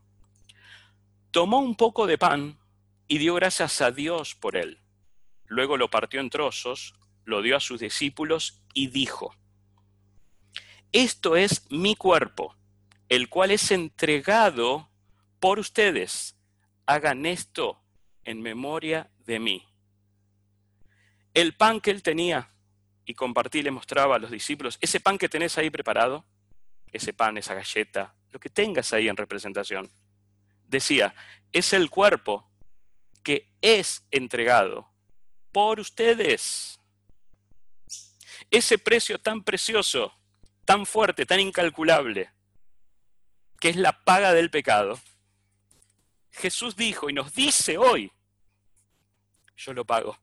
Tomó 1.30 1.58
un 1.58 1.76
poco 1.76 2.06
de 2.06 2.18
pan 2.18 2.58
y 3.08 3.18
dio 3.18 3.34
gracias 3.34 3.80
a 3.80 3.90
Dios 3.90 4.34
por 4.34 4.56
él. 4.56 4.80
Luego 5.46 5.76
lo 5.76 5.90
partió 5.90 6.20
en 6.20 6.30
trozos, 6.30 6.94
lo 7.24 7.42
dio 7.42 7.56
a 7.56 7.60
sus 7.60 7.80
discípulos 7.80 8.62
y 8.72 8.88
dijo, 8.88 9.34
esto 10.92 11.36
es 11.36 11.66
mi 11.70 11.94
cuerpo, 11.94 12.56
el 13.08 13.28
cual 13.28 13.50
es 13.50 13.70
entregado 13.70 14.90
por 15.40 15.58
ustedes 15.58 16.35
hagan 16.86 17.26
esto 17.26 17.82
en 18.24 18.40
memoria 18.40 19.10
de 19.26 19.38
mí. 19.38 19.66
El 21.34 21.54
pan 21.56 21.80
que 21.80 21.90
él 21.90 22.02
tenía 22.02 22.50
y 23.04 23.14
compartí 23.14 23.62
le 23.62 23.70
mostraba 23.70 24.16
a 24.16 24.18
los 24.18 24.30
discípulos, 24.30 24.78
ese 24.80 25.00
pan 25.00 25.18
que 25.18 25.28
tenés 25.28 25.58
ahí 25.58 25.70
preparado, 25.70 26.24
ese 26.92 27.12
pan, 27.12 27.36
esa 27.36 27.54
galleta, 27.54 28.14
lo 28.30 28.40
que 28.40 28.50
tengas 28.50 28.92
ahí 28.92 29.08
en 29.08 29.16
representación, 29.16 29.90
decía, 30.66 31.14
es 31.52 31.72
el 31.72 31.90
cuerpo 31.90 32.50
que 33.22 33.48
es 33.60 34.06
entregado 34.10 34.88
por 35.52 35.80
ustedes. 35.80 36.80
Ese 38.50 38.78
precio 38.78 39.20
tan 39.20 39.42
precioso, 39.42 40.12
tan 40.64 40.86
fuerte, 40.86 41.26
tan 41.26 41.40
incalculable, 41.40 42.30
que 43.60 43.68
es 43.68 43.76
la 43.76 44.04
paga 44.04 44.32
del 44.32 44.50
pecado, 44.50 45.00
Jesús 46.36 46.76
dijo 46.76 47.08
y 47.08 47.14
nos 47.14 47.32
dice 47.34 47.78
hoy, 47.78 48.12
yo 49.56 49.72
lo 49.72 49.84
pago. 49.84 50.18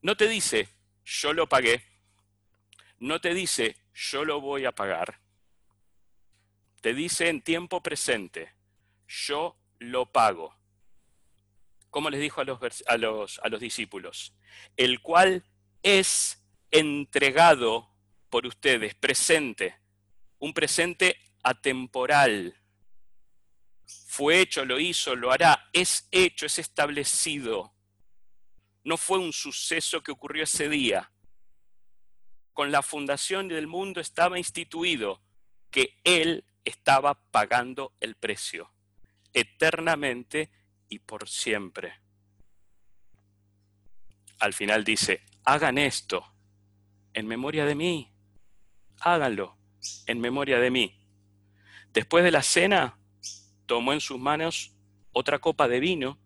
No 0.00 0.16
te 0.16 0.28
dice, 0.28 0.68
yo 1.04 1.34
lo 1.34 1.46
pagué. 1.46 1.84
No 2.98 3.20
te 3.20 3.34
dice, 3.34 3.76
yo 3.92 4.24
lo 4.24 4.40
voy 4.40 4.64
a 4.64 4.72
pagar. 4.72 5.20
Te 6.80 6.94
dice 6.94 7.28
en 7.28 7.42
tiempo 7.42 7.82
presente, 7.82 8.54
yo 9.06 9.56
lo 9.78 10.06
pago. 10.06 10.56
¿Cómo 11.90 12.08
les 12.08 12.20
dijo 12.20 12.40
a 12.40 12.44
los, 12.44 12.84
a 12.86 12.96
los, 12.96 13.40
a 13.40 13.48
los 13.48 13.60
discípulos? 13.60 14.32
El 14.78 15.02
cual 15.02 15.44
es 15.82 16.42
entregado 16.70 17.90
por 18.30 18.46
ustedes, 18.46 18.94
presente, 18.94 19.76
un 20.38 20.54
presente 20.54 21.20
atemporal 21.42 22.59
fue 24.10 24.40
hecho, 24.40 24.64
lo 24.64 24.80
hizo, 24.80 25.14
lo 25.14 25.30
hará, 25.30 25.68
es 25.72 26.08
hecho, 26.10 26.44
es 26.44 26.58
establecido. 26.58 27.72
No 28.82 28.96
fue 28.96 29.18
un 29.18 29.32
suceso 29.32 30.02
que 30.02 30.10
ocurrió 30.10 30.42
ese 30.42 30.68
día. 30.68 31.12
Con 32.52 32.72
la 32.72 32.82
fundación 32.82 33.46
del 33.46 33.68
mundo 33.68 34.00
estaba 34.00 34.36
instituido 34.36 35.22
que 35.70 36.00
Él 36.02 36.44
estaba 36.64 37.14
pagando 37.30 37.94
el 38.00 38.16
precio, 38.16 38.72
eternamente 39.32 40.50
y 40.88 40.98
por 40.98 41.28
siempre. 41.28 42.00
Al 44.40 44.54
final 44.54 44.82
dice, 44.82 45.22
hagan 45.44 45.78
esto 45.78 46.34
en 47.12 47.28
memoria 47.28 47.64
de 47.64 47.76
mí, 47.76 48.12
háganlo 48.98 49.56
en 50.06 50.18
memoria 50.18 50.58
de 50.58 50.70
mí. 50.72 50.96
Después 51.92 52.24
de 52.24 52.32
la 52.32 52.42
cena, 52.42 52.99
tomó 53.70 53.92
en 53.92 54.00
sus 54.00 54.18
manos 54.18 54.72
otra 55.12 55.38
copa 55.38 55.68
de 55.68 55.78
vino. 55.78 56.18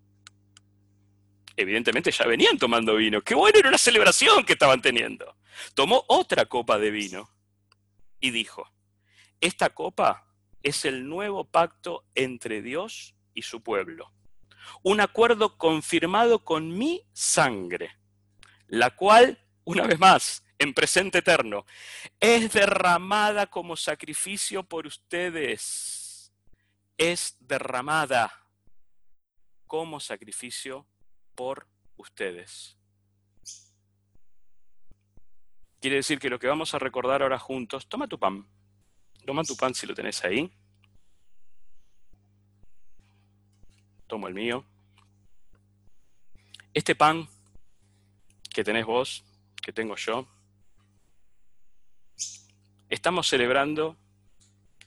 Evidentemente 1.54 2.10
ya 2.10 2.24
venían 2.24 2.56
tomando 2.56 2.96
vino. 2.96 3.20
Qué 3.20 3.34
bueno, 3.34 3.58
era 3.58 3.68
una 3.68 3.76
celebración 3.76 4.46
que 4.46 4.54
estaban 4.54 4.80
teniendo. 4.80 5.36
Tomó 5.74 6.06
otra 6.08 6.46
copa 6.46 6.78
de 6.78 6.90
vino 6.90 7.28
y 8.18 8.30
dijo, 8.30 8.66
esta 9.42 9.68
copa 9.74 10.26
es 10.62 10.86
el 10.86 11.06
nuevo 11.06 11.44
pacto 11.44 12.06
entre 12.14 12.62
Dios 12.62 13.14
y 13.34 13.42
su 13.42 13.62
pueblo. 13.62 14.10
Un 14.82 15.02
acuerdo 15.02 15.58
confirmado 15.58 16.46
con 16.46 16.78
mi 16.78 17.02
sangre, 17.12 17.98
la 18.68 18.96
cual, 18.96 19.38
una 19.64 19.86
vez 19.86 19.98
más, 19.98 20.46
en 20.58 20.72
presente 20.72 21.18
eterno, 21.18 21.66
es 22.20 22.54
derramada 22.54 23.48
como 23.48 23.76
sacrificio 23.76 24.62
por 24.62 24.86
ustedes 24.86 26.03
es 26.96 27.36
derramada 27.40 28.32
como 29.66 30.00
sacrificio 30.00 30.86
por 31.34 31.66
ustedes. 31.96 32.76
Quiere 35.80 35.96
decir 35.96 36.18
que 36.18 36.30
lo 36.30 36.38
que 36.38 36.46
vamos 36.46 36.72
a 36.74 36.78
recordar 36.78 37.22
ahora 37.22 37.38
juntos, 37.38 37.88
toma 37.88 38.08
tu 38.08 38.18
pan, 38.18 38.46
toma 39.26 39.42
tu 39.42 39.56
pan 39.56 39.74
si 39.74 39.86
lo 39.86 39.94
tenés 39.94 40.24
ahí. 40.24 40.50
Tomo 44.06 44.28
el 44.28 44.34
mío. 44.34 44.64
Este 46.72 46.94
pan 46.94 47.28
que 48.50 48.64
tenés 48.64 48.86
vos, 48.86 49.24
que 49.60 49.72
tengo 49.72 49.96
yo, 49.96 50.26
estamos 52.88 53.28
celebrando 53.28 53.96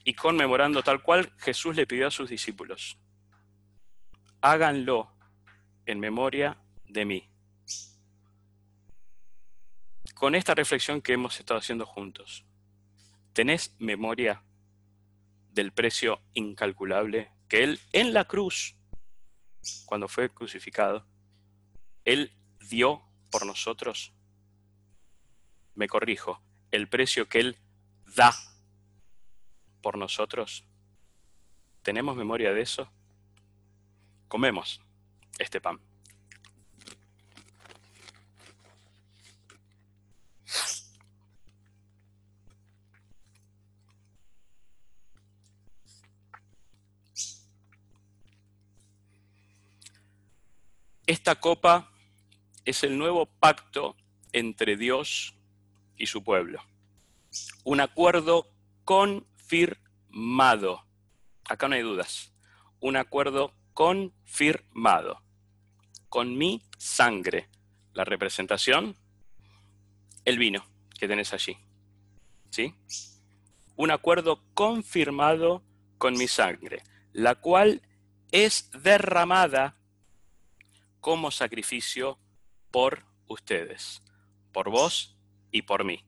y 0.08 0.14
conmemorando 0.14 0.82
tal 0.82 1.02
cual 1.02 1.34
Jesús 1.36 1.76
le 1.76 1.86
pidió 1.86 2.06
a 2.06 2.10
sus 2.10 2.30
discípulos. 2.30 2.96
Háganlo 4.40 5.12
en 5.84 6.00
memoria 6.00 6.56
de 6.86 7.04
mí. 7.04 7.30
Con 10.14 10.34
esta 10.34 10.54
reflexión 10.54 11.02
que 11.02 11.12
hemos 11.12 11.38
estado 11.38 11.60
haciendo 11.60 11.84
juntos, 11.84 12.46
¿tenés 13.34 13.76
memoria 13.78 14.42
del 15.50 15.72
precio 15.72 16.22
incalculable 16.32 17.30
que 17.46 17.62
Él 17.64 17.78
en 17.92 18.14
la 18.14 18.24
cruz, 18.24 18.78
cuando 19.84 20.08
fue 20.08 20.30
crucificado, 20.30 21.06
Él 22.06 22.32
dio 22.70 23.02
por 23.30 23.44
nosotros? 23.44 24.14
Me 25.74 25.86
corrijo, 25.86 26.42
el 26.70 26.88
precio 26.88 27.28
que 27.28 27.40
Él 27.40 27.58
da 28.16 28.32
por 29.82 29.96
nosotros? 29.98 30.64
¿Tenemos 31.82 32.16
memoria 32.16 32.52
de 32.52 32.62
eso? 32.62 32.90
Comemos 34.28 34.80
este 35.38 35.60
pan. 35.60 35.80
esta 51.08 51.40
copa 51.40 51.90
es 52.66 52.84
el 52.84 52.98
nuevo 52.98 53.24
pacto 53.24 53.96
entre 54.32 54.76
Dios 54.76 55.34
y 55.96 56.06
su 56.06 56.22
pueblo. 56.22 56.62
Un 57.64 57.80
acuerdo 57.80 58.46
confirmado. 59.48 60.84
Acá 61.48 61.68
no 61.68 61.74
hay 61.74 61.82
dudas. 61.82 62.32
Un 62.80 62.96
acuerdo 62.96 63.54
confirmado. 63.72 65.22
Con 66.08 66.36
mi 66.36 66.62
sangre. 66.76 67.48
La 67.92 68.04
representación, 68.04 68.96
el 70.24 70.38
vino 70.38 70.64
que 70.98 71.08
tenés 71.08 71.32
allí. 71.32 71.56
¿Sí? 72.50 72.74
Un 73.76 73.90
acuerdo 73.90 74.42
confirmado 74.54 75.64
con 75.98 76.14
mi 76.14 76.28
sangre, 76.28 76.82
la 77.12 77.34
cual 77.36 77.82
es 78.30 78.70
derramada 78.82 79.76
como 81.00 81.30
sacrificio 81.30 82.18
por 82.70 83.04
ustedes, 83.26 84.02
por 84.52 84.70
vos 84.70 85.16
y 85.50 85.62
por 85.62 85.84
mí. 85.84 86.07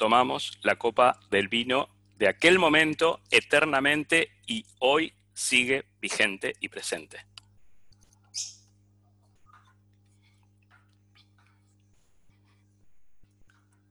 Tomamos 0.00 0.58
la 0.62 0.76
copa 0.76 1.20
del 1.30 1.48
vino 1.48 1.90
de 2.16 2.26
aquel 2.26 2.58
momento 2.58 3.20
eternamente 3.30 4.32
y 4.46 4.64
hoy 4.78 5.12
sigue 5.34 5.84
vigente 6.00 6.54
y 6.58 6.70
presente. 6.70 7.26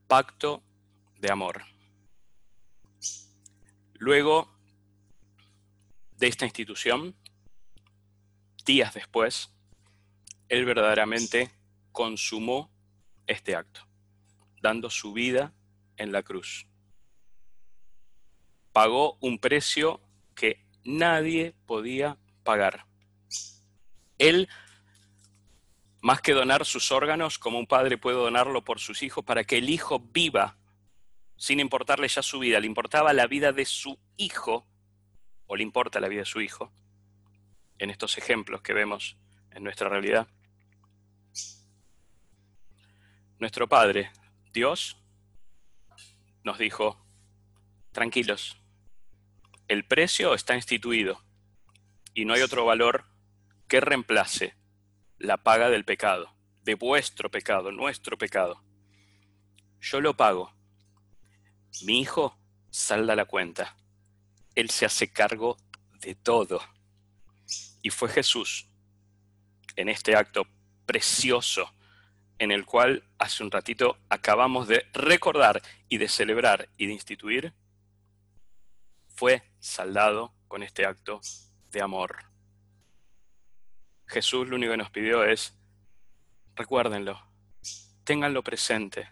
Pacto 0.07 0.63
de 1.19 1.29
amor. 1.29 1.61
Luego 3.93 4.51
de 6.17 6.27
esta 6.27 6.45
institución, 6.45 7.15
días 8.65 8.95
después, 8.95 9.51
él 10.47 10.65
verdaderamente 10.65 11.51
consumó 11.91 12.71
este 13.27 13.55
acto, 13.55 13.81
dando 14.59 14.89
su 14.89 15.13
vida 15.13 15.53
en 15.99 16.11
la 16.11 16.23
cruz. 16.23 16.65
Pagó 18.73 19.17
un 19.21 19.37
precio 19.37 20.01
que 20.35 20.65
nadie 20.83 21.53
podía 21.67 22.17
pagar. 22.43 22.85
Él, 24.17 24.49
más 26.01 26.21
que 26.21 26.33
donar 26.33 26.65
sus 26.65 26.91
órganos, 26.91 27.37
como 27.37 27.59
un 27.59 27.67
padre 27.67 27.97
puede 27.97 28.17
donarlo 28.17 28.63
por 28.63 28.79
sus 28.79 29.03
hijos, 29.03 29.23
para 29.23 29.43
que 29.43 29.57
el 29.57 29.69
hijo 29.69 29.99
viva, 29.99 30.57
sin 31.35 31.59
importarle 31.59 32.07
ya 32.07 32.23
su 32.23 32.39
vida, 32.39 32.59
le 32.59 32.67
importaba 32.67 33.13
la 33.13 33.27
vida 33.27 33.51
de 33.51 33.65
su 33.65 33.99
hijo, 34.17 34.65
o 35.45 35.55
le 35.55 35.63
importa 35.63 35.99
la 35.99 36.07
vida 36.07 36.21
de 36.21 36.25
su 36.25 36.41
hijo, 36.41 36.71
en 37.77 37.89
estos 37.89 38.17
ejemplos 38.17 38.61
que 38.61 38.73
vemos 38.73 39.17
en 39.51 39.63
nuestra 39.63 39.89
realidad. 39.89 40.27
Nuestro 43.39 43.69
Padre, 43.69 44.11
Dios, 44.51 44.98
nos 46.49 46.57
dijo, 46.57 46.97
tranquilos, 47.91 48.57
el 49.67 49.85
precio 49.85 50.33
está 50.33 50.55
instituido 50.55 51.23
y 52.15 52.25
no 52.25 52.33
hay 52.33 52.41
otro 52.41 52.65
valor 52.65 53.05
que 53.67 53.79
reemplace 53.79 54.55
la 55.19 55.37
paga 55.37 55.69
del 55.69 55.85
pecado, 55.85 56.35
de 56.63 56.73
vuestro 56.73 57.29
pecado, 57.29 57.71
nuestro 57.71 58.17
pecado. 58.17 58.63
Yo 59.79 60.01
lo 60.01 60.17
pago. 60.17 60.51
Mi 61.83 62.01
hijo 62.01 62.35
salda 62.71 63.15
la 63.15 63.25
cuenta. 63.25 63.77
Él 64.55 64.71
se 64.71 64.87
hace 64.87 65.13
cargo 65.13 65.55
de 65.99 66.15
todo. 66.15 66.61
Y 67.83 67.91
fue 67.91 68.09
Jesús, 68.09 68.71
en 69.75 69.87
este 69.87 70.15
acto 70.15 70.47
precioso, 70.87 71.71
en 72.39 72.51
el 72.51 72.65
cual 72.65 73.03
hace 73.17 73.43
un 73.43 73.51
ratito 73.51 73.97
acabamos 74.09 74.67
de 74.67 74.85
recordar 74.93 75.61
y 75.89 75.97
de 75.97 76.07
celebrar 76.07 76.69
y 76.77 76.87
de 76.87 76.93
instituir, 76.93 77.53
fue 79.15 79.43
saldado 79.59 80.33
con 80.47 80.63
este 80.63 80.85
acto 80.85 81.19
de 81.71 81.81
amor. 81.81 82.15
Jesús 84.07 84.47
lo 84.47 84.55
único 84.55 84.71
que 84.71 84.77
nos 84.77 84.89
pidió 84.89 85.23
es, 85.25 85.53
recuérdenlo, 86.55 87.21
ténganlo 88.05 88.41
presente. 88.41 89.09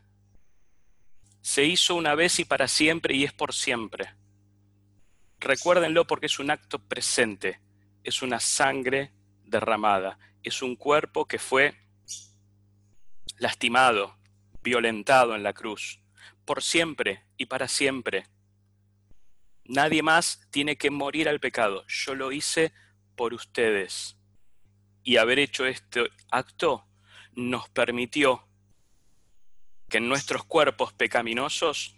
Se 1.42 1.66
hizo 1.66 1.96
una 1.96 2.16
vez 2.16 2.40
y 2.40 2.46
para 2.46 2.68
siempre 2.68 3.16
y 3.16 3.26
es 3.26 3.34
por 3.34 3.54
siempre. 3.54 4.16
Recuérdenlo 5.40 6.08
porque 6.08 6.26
es 6.26 6.40
un 6.40 6.50
acto 6.50 6.80
presente, 6.80 7.60
es 8.04 8.22
una 8.22 8.40
sangre 8.40 9.12
derramada, 9.44 10.18
es 10.42 10.62
un 10.62 10.76
cuerpo 10.76 11.26
que 11.26 11.38
fue 11.38 11.76
lastimado, 13.38 14.17
violentado 14.63 15.36
en 15.36 15.43
la 15.43 15.54
cruz, 15.54 16.02
por 16.45 16.63
siempre 16.63 17.23
y 17.38 17.45
para 17.45 17.67
siempre. 17.67 18.28
Nadie 19.65 20.02
más 20.02 20.47
tiene 20.50 20.78
que 20.78 20.89
morir 20.89 21.28
al 21.30 21.39
pecado. 21.39 21.86
Yo 21.88 22.15
lo 22.15 22.32
hice 22.32 22.73
por 23.15 23.34
ustedes. 23.34 24.17
Y 25.04 25.17
haber 25.17 25.39
hecho 25.39 25.65
este 25.65 26.10
acto 26.32 26.88
nos 27.34 27.69
permitió 27.69 28.47
que 29.89 29.97
en 29.97 30.10
nuestros 30.10 30.43
cuerpos 30.43 30.93
pecaminosos, 30.93 31.95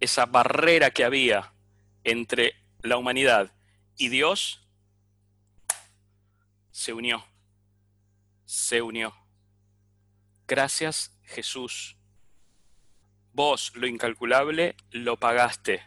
esa 0.00 0.26
barrera 0.26 0.90
que 0.90 1.04
había 1.04 1.54
entre 2.02 2.54
la 2.82 2.96
humanidad 2.98 3.54
y 3.96 4.08
Dios, 4.08 4.66
se 6.70 6.92
unió, 6.92 7.24
se 8.44 8.82
unió. 8.82 9.23
Gracias 10.46 11.16
Jesús. 11.22 11.96
Vos 13.32 13.72
lo 13.74 13.86
incalculable 13.86 14.76
lo 14.90 15.18
pagaste. 15.18 15.82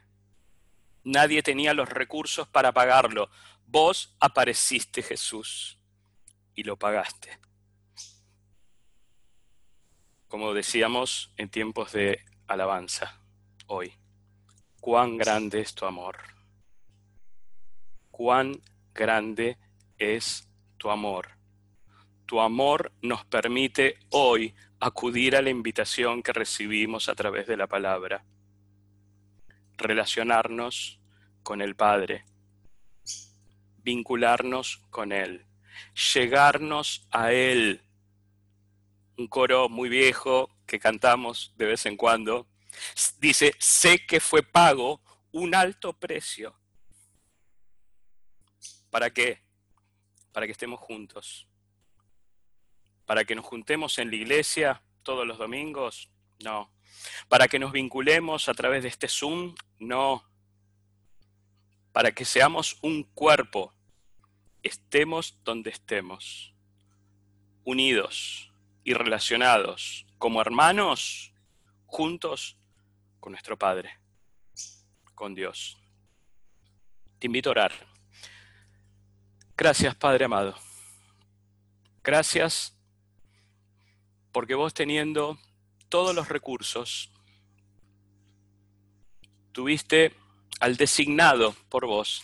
Nadie 1.04 1.44
tenía 1.44 1.74
los 1.74 1.88
recursos 1.88 2.48
para 2.48 2.72
pagarlo. 2.72 3.30
Vos 3.68 4.16
apareciste 4.20 5.04
Jesús 5.04 5.78
y 6.56 6.64
lo 6.64 6.78
pagaste. 6.78 7.40
Como 10.28 10.54
decíamos 10.54 11.32
en 11.38 11.50
tiempos 11.50 11.92
de 11.94 12.26
alabanza 12.48 13.22
hoy, 13.68 13.94
cuán 14.82 15.18
grande 15.18 15.62
es 15.62 15.76
tu 15.76 15.86
amor. 15.86 16.18
Cuán 18.10 18.60
grande 18.94 19.58
es 20.00 20.50
tu 20.78 20.90
amor 20.90 21.37
tu 22.28 22.42
amor 22.42 22.92
nos 23.02 23.26
permite 23.26 23.98
hoy 24.10 24.54
acudir 24.80 25.36
a 25.36 25.42
la 25.42 25.50
invitación 25.50 26.22
que 26.22 26.34
recibimos 26.34 27.10
a 27.10 27.16
través 27.16 27.48
de 27.48 27.58
la 27.58 27.68
palabra, 27.68 28.26
relacionarnos 29.78 31.00
con 31.42 31.62
el 31.62 31.76
Padre, 31.76 32.26
vincularnos 33.78 34.84
con 34.90 35.14
Él, 35.14 35.46
llegarnos 36.14 37.08
a 37.12 37.32
Él. 37.32 37.82
Un 39.18 39.28
coro 39.28 39.70
muy 39.70 39.88
viejo 39.88 40.50
que 40.68 40.80
cantamos 40.80 41.54
de 41.58 41.66
vez 41.66 41.86
en 41.86 41.96
cuando 41.96 42.46
dice, 43.20 43.56
sé 43.58 44.06
que 44.06 44.20
fue 44.20 44.44
pago 44.44 45.02
un 45.32 45.56
alto 45.56 45.94
precio. 45.94 46.54
¿Para 48.92 49.12
qué? 49.12 49.42
Para 50.34 50.46
que 50.46 50.52
estemos 50.52 50.80
juntos 50.80 51.48
para 53.08 53.24
que 53.24 53.36
nos 53.36 53.46
juntemos 53.46 53.98
en 54.00 54.10
la 54.10 54.18
iglesia 54.18 54.84
todos 55.02 55.26
los 55.26 55.38
domingos? 55.40 56.12
No. 56.44 56.72
Para 57.30 57.48
que 57.48 57.58
nos 57.58 57.72
vinculemos 57.72 58.50
a 58.50 58.54
través 58.54 58.84
de 58.84 58.90
este 58.90 59.08
Zoom? 59.08 59.56
No. 59.80 60.30
Para 61.94 62.12
que 62.12 62.26
seamos 62.26 62.78
un 62.82 63.04
cuerpo, 63.04 63.74
estemos 64.62 65.40
donde 65.46 65.70
estemos, 65.70 66.54
unidos 67.64 68.52
y 68.84 68.94
relacionados 68.94 70.06
como 70.18 70.42
hermanos, 70.42 71.34
juntos 71.86 72.60
con 73.22 73.32
nuestro 73.32 73.58
Padre, 73.58 73.98
con 75.16 75.34
Dios. 75.34 75.78
Te 77.20 77.28
invito 77.28 77.50
a 77.50 77.52
orar. 77.52 77.72
Gracias, 79.56 79.96
Padre 79.96 80.26
amado. 80.26 80.56
Gracias 82.04 82.77
porque 84.38 84.54
vos 84.54 84.72
teniendo 84.72 85.40
todos 85.90 86.14
los 86.14 86.30
recursos, 86.30 87.10
tuviste 89.52 90.14
al 90.60 90.78
designado 90.78 91.56
por 91.70 91.88
vos 91.88 92.22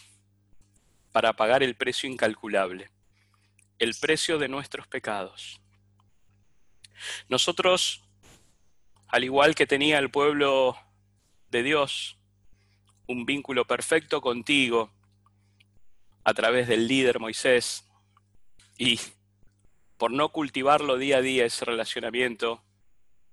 para 1.11 1.33
pagar 1.33 1.63
el 1.63 1.73
precio 1.73 2.07
incalculable, 2.07 2.91
el 3.79 3.95
precio 3.95 4.37
de 4.37 4.47
nuestros 4.47 4.85
pecados. 4.85 5.59
Nosotros, 7.29 8.03
al 9.07 9.23
igual 9.23 9.55
que 9.55 9.65
tenía 9.65 9.97
el 9.97 10.11
pueblo 10.11 10.77
de 11.49 11.63
Dios, 11.63 12.19
un 13.07 13.25
vínculo 13.25 13.65
perfecto 13.65 14.21
contigo 14.21 14.91
a 16.23 16.35
través 16.35 16.67
del 16.67 16.87
líder 16.87 17.19
Moisés, 17.19 17.89
Y 18.77 18.99
por 20.03 20.11
no 20.11 20.33
cultivarlo 20.33 20.97
día 20.97 21.19
a 21.19 21.21
día 21.21 21.45
ese 21.45 21.63
relacionamiento, 21.63 22.61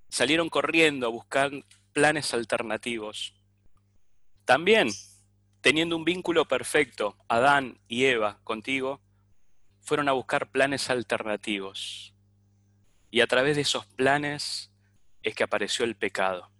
salieron 0.08 0.48
corriendo 0.48 1.08
a 1.08 1.10
buscar 1.10 1.50
planes 1.92 2.32
alternativos. 2.32 3.34
También, 4.44 4.88
teniendo 5.62 5.96
un 5.96 6.04
vínculo 6.04 6.46
perfecto, 6.46 7.16
Adán 7.26 7.80
y 7.88 8.04
Eva 8.04 8.38
contigo, 8.44 9.00
fueron 9.80 10.08
a 10.08 10.12
buscar 10.12 10.52
planes 10.52 10.90
alternativos. 10.90 12.14
Y 13.10 13.20
a 13.20 13.26
través 13.26 13.56
de 13.56 13.62
esos 13.62 13.86
planes 13.86 14.70
es 15.24 15.34
que 15.34 15.42
apareció 15.42 15.84
el 15.84 15.96
pecado. 15.96 16.52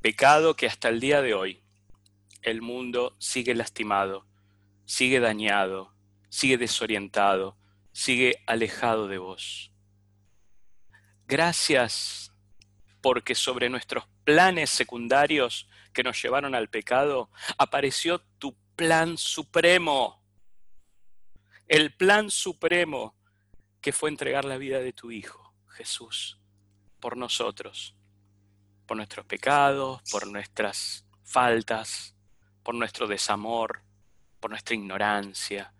Pecado 0.00 0.54
que 0.54 0.68
hasta 0.68 0.90
el 0.90 1.00
día 1.00 1.22
de 1.22 1.34
hoy 1.34 1.60
el 2.40 2.62
mundo 2.62 3.16
sigue 3.18 3.52
lastimado, 3.56 4.24
sigue 4.84 5.18
dañado, 5.18 5.92
sigue 6.28 6.56
desorientado, 6.56 7.56
sigue 7.96 8.42
alejado 8.46 9.08
de 9.08 9.16
vos. 9.16 9.72
Gracias 11.26 12.30
porque 13.00 13.34
sobre 13.34 13.70
nuestros 13.70 14.06
planes 14.22 14.68
secundarios 14.68 15.66
que 15.94 16.02
nos 16.02 16.20
llevaron 16.20 16.54
al 16.54 16.68
pecado 16.68 17.30
apareció 17.56 18.20
tu 18.38 18.54
plan 18.76 19.16
supremo. 19.16 20.22
El 21.68 21.94
plan 21.94 22.30
supremo 22.30 23.16
que 23.80 23.92
fue 23.92 24.10
entregar 24.10 24.44
la 24.44 24.58
vida 24.58 24.80
de 24.80 24.92
tu 24.92 25.10
Hijo, 25.10 25.54
Jesús, 25.68 26.38
por 27.00 27.16
nosotros, 27.16 27.96
por 28.84 28.98
nuestros 28.98 29.24
pecados, 29.24 30.02
por 30.10 30.26
nuestras 30.26 31.06
faltas, 31.24 32.14
por 32.62 32.74
nuestro 32.74 33.06
desamor, 33.06 33.80
por 34.38 34.50
nuestra 34.50 34.74
ignorancia, 34.74 35.72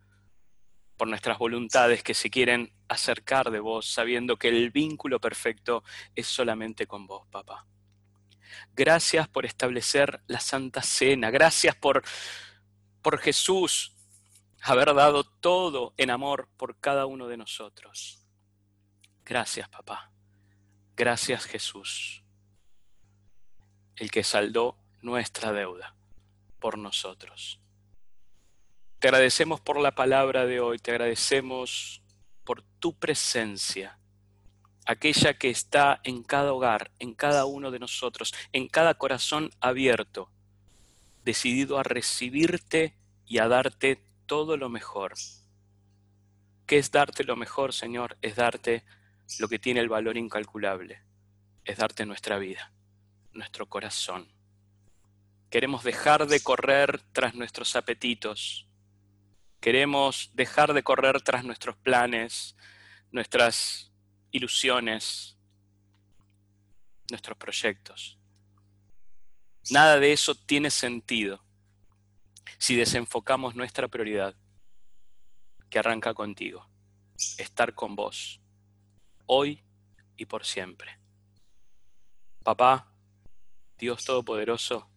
por 0.96 1.09
nuestras 1.09 1.38
voluntades 1.38 2.02
que 2.02 2.14
se 2.14 2.30
quieren 2.30 2.72
acercar 2.88 3.50
de 3.50 3.61
vos, 3.61 3.87
sabiendo 3.87 4.37
que 4.37 4.48
el 4.48 4.70
vínculo 4.70 5.20
perfecto 5.20 5.85
es 6.14 6.26
solamente 6.26 6.87
con 6.87 7.06
vos, 7.06 7.26
papá. 7.28 7.66
Gracias 8.74 9.28
por 9.28 9.44
establecer 9.44 10.22
la 10.26 10.40
Santa 10.40 10.82
Cena, 10.82 11.30
gracias 11.30 11.74
por, 11.74 12.02
por 13.02 13.18
Jesús 13.18 13.92
haber 14.62 14.94
dado 14.94 15.24
todo 15.24 15.94
en 15.96 16.11
amor 16.11 16.48
por 16.56 16.78
cada 16.78 17.06
uno 17.06 17.28
de 17.28 17.37
nosotros. 17.37 18.26
Gracias, 19.24 19.68
papá. 19.68 20.11
Gracias, 20.96 21.44
Jesús, 21.44 22.24
el 23.96 24.11
que 24.11 24.24
saldó 24.24 24.78
nuestra 25.02 25.52
deuda 25.52 25.94
por 26.59 26.78
nosotros. 26.78 27.61
Te 29.07 29.11
agradecemos 29.11 29.61
por 29.61 29.79
la 29.79 29.95
palabra 29.95 30.47
de 30.47 30.59
hoy, 30.59 30.81
te 30.81 30.90
agradecemos 30.90 32.03
por 32.42 32.64
tu 32.81 32.99
presencia, 32.99 34.01
aquella 34.85 35.35
que 35.35 35.49
está 35.49 36.01
en 36.03 36.25
cada 36.25 36.53
hogar, 36.53 36.90
en 36.99 37.14
cada 37.14 37.45
uno 37.45 37.71
de 37.71 37.79
nosotros, 37.79 38.35
en 38.53 38.66
cada 38.66 38.95
corazón 38.95 39.53
abierto, 39.61 40.33
decidido 41.23 41.79
a 41.79 41.85
recibirte 41.85 42.97
y 43.25 43.38
a 43.38 43.47
darte 43.47 44.03
todo 44.27 44.57
lo 44.57 44.69
mejor. 44.71 45.14
¿Qué 46.66 46.77
es 46.79 46.90
darte 46.90 47.23
lo 47.23 47.37
mejor, 47.37 47.73
Señor? 47.73 48.16
Es 48.23 48.35
darte 48.35 48.83
lo 49.38 49.47
que 49.47 49.61
tiene 49.61 49.79
el 49.79 49.88
valor 49.88 50.16
incalculable, 50.16 51.01
es 51.64 51.77
darte 51.77 52.07
nuestra 52.07 52.38
vida, 52.38 52.73
nuestro 53.31 53.66
corazón. 53.66 54.27
Queremos 55.49 55.85
dejar 55.85 56.27
de 56.27 56.40
correr 56.40 57.03
tras 57.12 57.37
nuestros 57.37 57.77
apetitos, 57.77 58.65
Queremos 59.61 60.31
dejar 60.35 60.73
de 60.73 60.83
correr 60.83 61.21
tras 61.23 61.45
nuestros 61.45 61.77
planes, 61.77 62.57
nuestras 63.11 63.90
ilusiones, 64.31 65.37
nuestros 67.11 67.37
proyectos. 67.37 68.19
Nada 69.71 69.99
de 69.99 70.12
eso 70.12 70.35
tiene 70.35 70.71
sentido 70.71 71.42
si 72.59 72.77
desenfocamos 72.77 73.55
nuestra 73.55 73.88
prioridad, 73.88 74.35
que 75.69 75.79
arranca 75.81 76.14
contigo, 76.14 76.69
estar 77.38 77.75
con 77.75 77.97
vos, 77.97 78.40
hoy 79.27 79.64
y 80.16 80.27
por 80.27 80.45
siempre. 80.45 80.99
Papá, 82.45 82.92
Dios 83.77 84.05
Todopoderoso, 84.05 84.88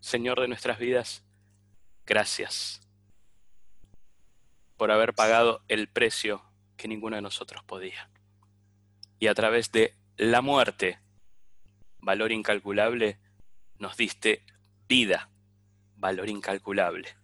Señor 0.00 0.40
de 0.40 0.48
nuestras 0.48 0.78
vidas, 0.78 1.24
gracias 2.04 2.87
por 4.78 4.90
haber 4.90 5.12
pagado 5.12 5.62
el 5.68 5.88
precio 5.88 6.42
que 6.76 6.88
ninguno 6.88 7.16
de 7.16 7.22
nosotros 7.22 7.62
podía. 7.64 8.08
Y 9.18 9.26
a 9.26 9.34
través 9.34 9.70
de 9.72 9.94
la 10.16 10.40
muerte, 10.40 11.00
valor 11.98 12.32
incalculable, 12.32 13.18
nos 13.78 13.96
diste 13.96 14.44
vida, 14.88 15.30
valor 15.96 16.28
incalculable. 16.30 17.16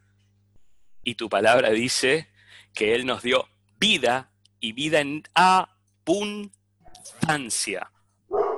Y 1.05 1.15
tu 1.15 1.29
palabra 1.29 1.71
dice 1.71 2.29
que 2.75 2.95
Él 2.95 3.07
nos 3.07 3.23
dio 3.23 3.49
vida 3.79 4.33
y 4.59 4.73
vida 4.73 5.01
en 5.01 5.23
abundancia, 5.35 6.51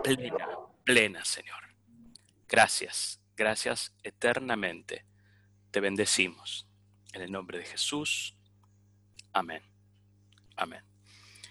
plena, 0.02 0.48
plena, 0.84 1.24
Señor. 1.24 1.62
Gracias, 2.48 3.20
gracias 3.36 3.94
eternamente. 4.02 5.04
Te 5.70 5.80
bendecimos. 5.80 6.66
En 7.12 7.22
el 7.22 7.32
nombre 7.32 7.58
de 7.58 7.64
Jesús. 7.64 8.35
Amén. 9.36 9.60
Amén. 10.56 10.95